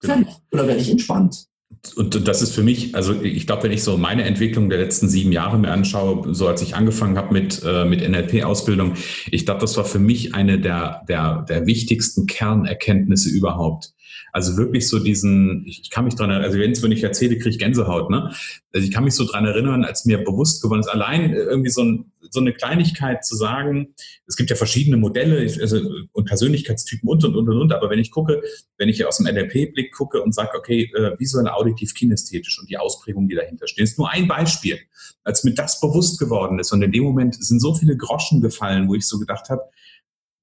genau. 0.00 0.26
Oder 0.50 0.66
werde 0.66 0.80
ich 0.80 0.90
entspannt? 0.90 1.46
Und 1.94 2.26
das 2.26 2.42
ist 2.42 2.52
für 2.52 2.62
mich, 2.62 2.94
also 2.94 3.20
ich 3.22 3.46
glaube, 3.46 3.64
wenn 3.64 3.72
ich 3.72 3.82
so 3.82 3.96
meine 3.96 4.24
Entwicklung 4.24 4.68
der 4.68 4.78
letzten 4.78 5.08
sieben 5.08 5.30
Jahre 5.30 5.58
mir 5.58 5.70
anschaue, 5.70 6.34
so 6.34 6.48
als 6.48 6.62
ich 6.62 6.74
angefangen 6.74 7.16
habe 7.16 7.32
mit, 7.32 7.62
äh, 7.64 7.84
mit 7.84 8.08
NLP-Ausbildung, 8.08 8.94
ich 9.30 9.44
glaube, 9.44 9.60
das 9.60 9.76
war 9.76 9.84
für 9.84 9.98
mich 9.98 10.34
eine 10.34 10.58
der, 10.58 11.02
der, 11.08 11.44
der 11.48 11.66
wichtigsten 11.66 12.26
Kernerkenntnisse 12.26 13.28
überhaupt. 13.30 13.92
Also 14.32 14.56
wirklich 14.56 14.88
so 14.88 14.98
diesen, 14.98 15.64
ich 15.66 15.90
kann 15.90 16.04
mich 16.04 16.14
dran 16.14 16.30
erinnern, 16.30 16.46
also 16.46 16.82
wenn 16.82 16.92
ich 16.92 17.02
erzähle, 17.02 17.36
kriege 17.36 17.50
ich 17.50 17.58
Gänsehaut, 17.58 18.10
ne? 18.10 18.32
Also 18.72 18.86
ich 18.86 18.92
kann 18.92 19.04
mich 19.04 19.14
so 19.14 19.24
dran 19.24 19.46
erinnern, 19.46 19.84
als 19.84 20.04
mir 20.04 20.22
bewusst 20.22 20.62
geworden 20.62 20.80
ist, 20.80 20.88
allein 20.88 21.32
irgendwie 21.32 21.70
so, 21.70 21.82
ein, 21.82 22.12
so 22.30 22.40
eine 22.40 22.52
Kleinigkeit 22.52 23.24
zu 23.24 23.36
sagen, 23.36 23.94
es 24.26 24.36
gibt 24.36 24.50
ja 24.50 24.56
verschiedene 24.56 24.96
Modelle 24.96 25.38
also, 25.60 25.80
und 26.12 26.26
Persönlichkeitstypen 26.26 27.08
und, 27.08 27.24
und, 27.24 27.34
und, 27.34 27.48
und, 27.48 27.72
aber 27.72 27.88
wenn 27.90 27.98
ich 27.98 28.10
gucke, 28.10 28.42
wenn 28.76 28.88
ich 28.88 29.04
aus 29.06 29.18
dem 29.18 29.26
NLP-Blick 29.26 29.92
gucke 29.92 30.22
und 30.22 30.34
sage, 30.34 30.50
okay, 30.56 30.90
äh, 30.94 31.18
visuell, 31.18 31.48
auditiv, 31.48 31.94
kinästhetisch 31.94 32.58
und 32.60 32.68
die 32.68 32.78
Ausprägung, 32.78 33.28
die 33.28 33.34
dahinter 33.34 33.66
stehen, 33.66 33.84
ist 33.84 33.98
nur 33.98 34.10
ein 34.10 34.28
Beispiel. 34.28 34.78
Als 35.24 35.44
mir 35.44 35.54
das 35.54 35.80
bewusst 35.80 36.18
geworden 36.18 36.58
ist 36.58 36.72
und 36.72 36.82
in 36.82 36.92
dem 36.92 37.04
Moment 37.04 37.42
sind 37.42 37.60
so 37.60 37.74
viele 37.74 37.96
Groschen 37.96 38.40
gefallen, 38.40 38.88
wo 38.88 38.94
ich 38.94 39.06
so 39.06 39.18
gedacht 39.18 39.48
habe, 39.48 39.62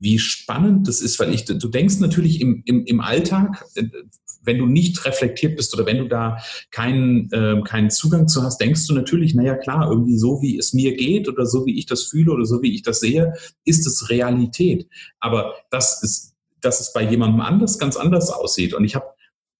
wie 0.04 0.20
spannend 0.20 0.88
das 0.90 1.02
ist, 1.02 1.18
weil 1.20 1.34
ich, 1.34 1.46
du 1.46 1.68
denkst 1.70 2.00
natürlich 2.00 2.42
im, 2.42 2.62
im, 2.66 2.86
im 2.86 3.00
Alltag, 3.00 3.66
äh, 3.76 3.86
wenn 4.44 4.58
du 4.58 4.66
nicht 4.66 5.06
reflektiert 5.06 5.56
bist 5.56 5.74
oder 5.74 5.86
wenn 5.86 6.00
du 6.00 6.10
da 6.10 6.40
keinen, 6.72 7.32
äh, 7.32 7.62
keinen 7.64 7.90
Zugang 7.90 8.28
zu 8.28 8.44
hast, 8.44 8.60
denkst 8.60 8.86
du 8.88 8.94
natürlich, 8.94 9.34
naja 9.34 9.56
klar, 9.56 9.90
irgendwie 9.90 10.18
so 10.18 10.42
wie 10.42 10.58
es 10.58 10.74
mir 10.74 10.98
geht 10.98 11.30
oder 11.30 11.46
so 11.46 11.66
wie 11.66 11.80
ich 11.80 11.86
das 11.86 12.04
fühle 12.04 12.34
oder 12.34 12.46
so 12.46 12.62
wie 12.62 12.76
ich 12.76 12.82
das 12.82 13.00
sehe, 13.00 13.34
ist 13.64 13.88
es 13.88 14.10
Realität. 14.10 14.90
Aber 15.22 15.54
das 15.72 16.04
ist, 16.04 16.36
dass 16.60 16.82
es 16.82 16.92
bei 16.92 17.10
jemandem 17.10 17.40
anders 17.40 17.80
ganz 17.80 17.96
anders 17.96 18.30
aussieht. 18.30 18.74
Und 18.74 18.84
ich 18.84 18.96
habe 18.96 19.06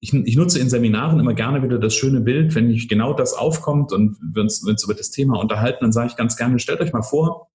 ich, 0.02 0.14
ich, 0.14 0.36
nutze 0.36 0.60
in 0.60 0.70
Seminaren 0.70 1.22
immer 1.22 1.34
gerne 1.34 1.64
wieder 1.64 1.80
das 1.80 1.96
schöne 1.96 2.20
Bild, 2.20 2.54
wenn 2.56 2.68
nicht 2.68 2.90
genau 2.90 3.14
das 3.14 3.32
aufkommt 3.34 3.94
und 3.94 4.18
wir 4.22 4.42
uns, 4.42 4.62
wir 4.62 4.72
uns 4.72 4.84
über 4.84 4.94
das 4.94 5.12
Thema 5.12 5.40
unterhalten, 5.40 5.80
dann 5.80 5.94
sage 5.94 6.10
ich 6.10 6.18
ganz 6.18 6.36
gerne, 6.36 6.60
stellt 6.60 6.82
euch 6.82 6.92
mal 6.92 7.04
vor, 7.04 7.50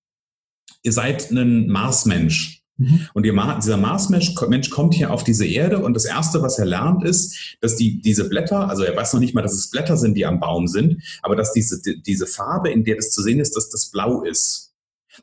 ihr 0.82 0.92
seid 0.92 1.30
ein 1.30 1.68
Marsmensch 1.68 2.57
Mhm. 2.78 3.08
Und 3.12 3.24
dieser 3.24 3.76
Marsmensch 3.76 4.34
Mensch 4.48 4.70
kommt 4.70 4.94
hier 4.94 5.12
auf 5.12 5.24
diese 5.24 5.46
Erde 5.46 5.80
und 5.80 5.94
das 5.94 6.04
Erste, 6.04 6.42
was 6.42 6.58
er 6.58 6.66
lernt, 6.66 7.04
ist, 7.04 7.56
dass 7.60 7.76
die, 7.76 8.00
diese 8.00 8.28
Blätter, 8.28 8.68
also 8.68 8.84
er 8.84 8.96
weiß 8.96 9.12
noch 9.12 9.20
nicht 9.20 9.34
mal, 9.34 9.42
dass 9.42 9.52
es 9.52 9.70
Blätter 9.70 9.96
sind, 9.96 10.14
die 10.14 10.24
am 10.24 10.40
Baum 10.40 10.68
sind, 10.68 11.02
aber 11.22 11.36
dass 11.36 11.52
diese, 11.52 11.82
diese 11.82 12.26
Farbe, 12.26 12.70
in 12.70 12.84
der 12.84 12.96
das 12.96 13.10
zu 13.10 13.22
sehen 13.22 13.40
ist, 13.40 13.56
dass 13.56 13.68
das 13.68 13.90
blau 13.90 14.22
ist. 14.22 14.68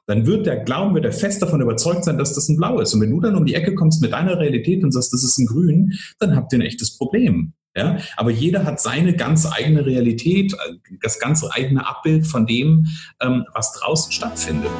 Dann 0.08 0.28
wird 0.28 0.46
der 0.46 0.58
Glauben, 0.58 0.94
wird 0.94 1.06
er 1.06 1.13
fest 1.13 1.41
davon 1.41 1.62
überzeugt 1.62 2.04
sein, 2.04 2.18
dass 2.18 2.34
das 2.34 2.50
ein 2.50 2.58
Blau 2.58 2.80
ist. 2.80 2.94
Und 2.94 3.02
wenn 3.02 3.12
du 3.12 3.22
dann 3.22 3.36
um 3.36 3.46
die 3.46 3.56
Ecke 3.56 3.76
kommst 3.76 4.02
mit 4.02 4.12
deiner 4.12 4.38
Realität 4.38 4.84
und 4.84 4.91
sagst, 4.91 5.13
das 5.13 5.24
ist 5.24 5.38
ein 5.38 5.46
Grün, 5.46 5.94
dann 6.20 6.36
habt 6.36 6.52
ihr 6.52 6.60
ein 6.60 6.65
echtes 6.65 6.98
Problem. 6.98 7.54
Ja, 7.78 7.98
aber 8.15 8.32
jeder 8.32 8.63
hat 8.63 8.80
seine 8.80 9.18
ganz 9.18 9.46
eigene 9.46 9.86
Realität, 9.86 10.56
das 11.02 11.20
ganz 11.20 11.46
eigene 11.50 11.86
Abbild 11.86 12.26
von 12.26 12.46
dem, 12.46 12.88
ähm, 13.22 13.44
was 13.54 13.74
draußen 13.74 14.13
stattfindet. 14.13 14.72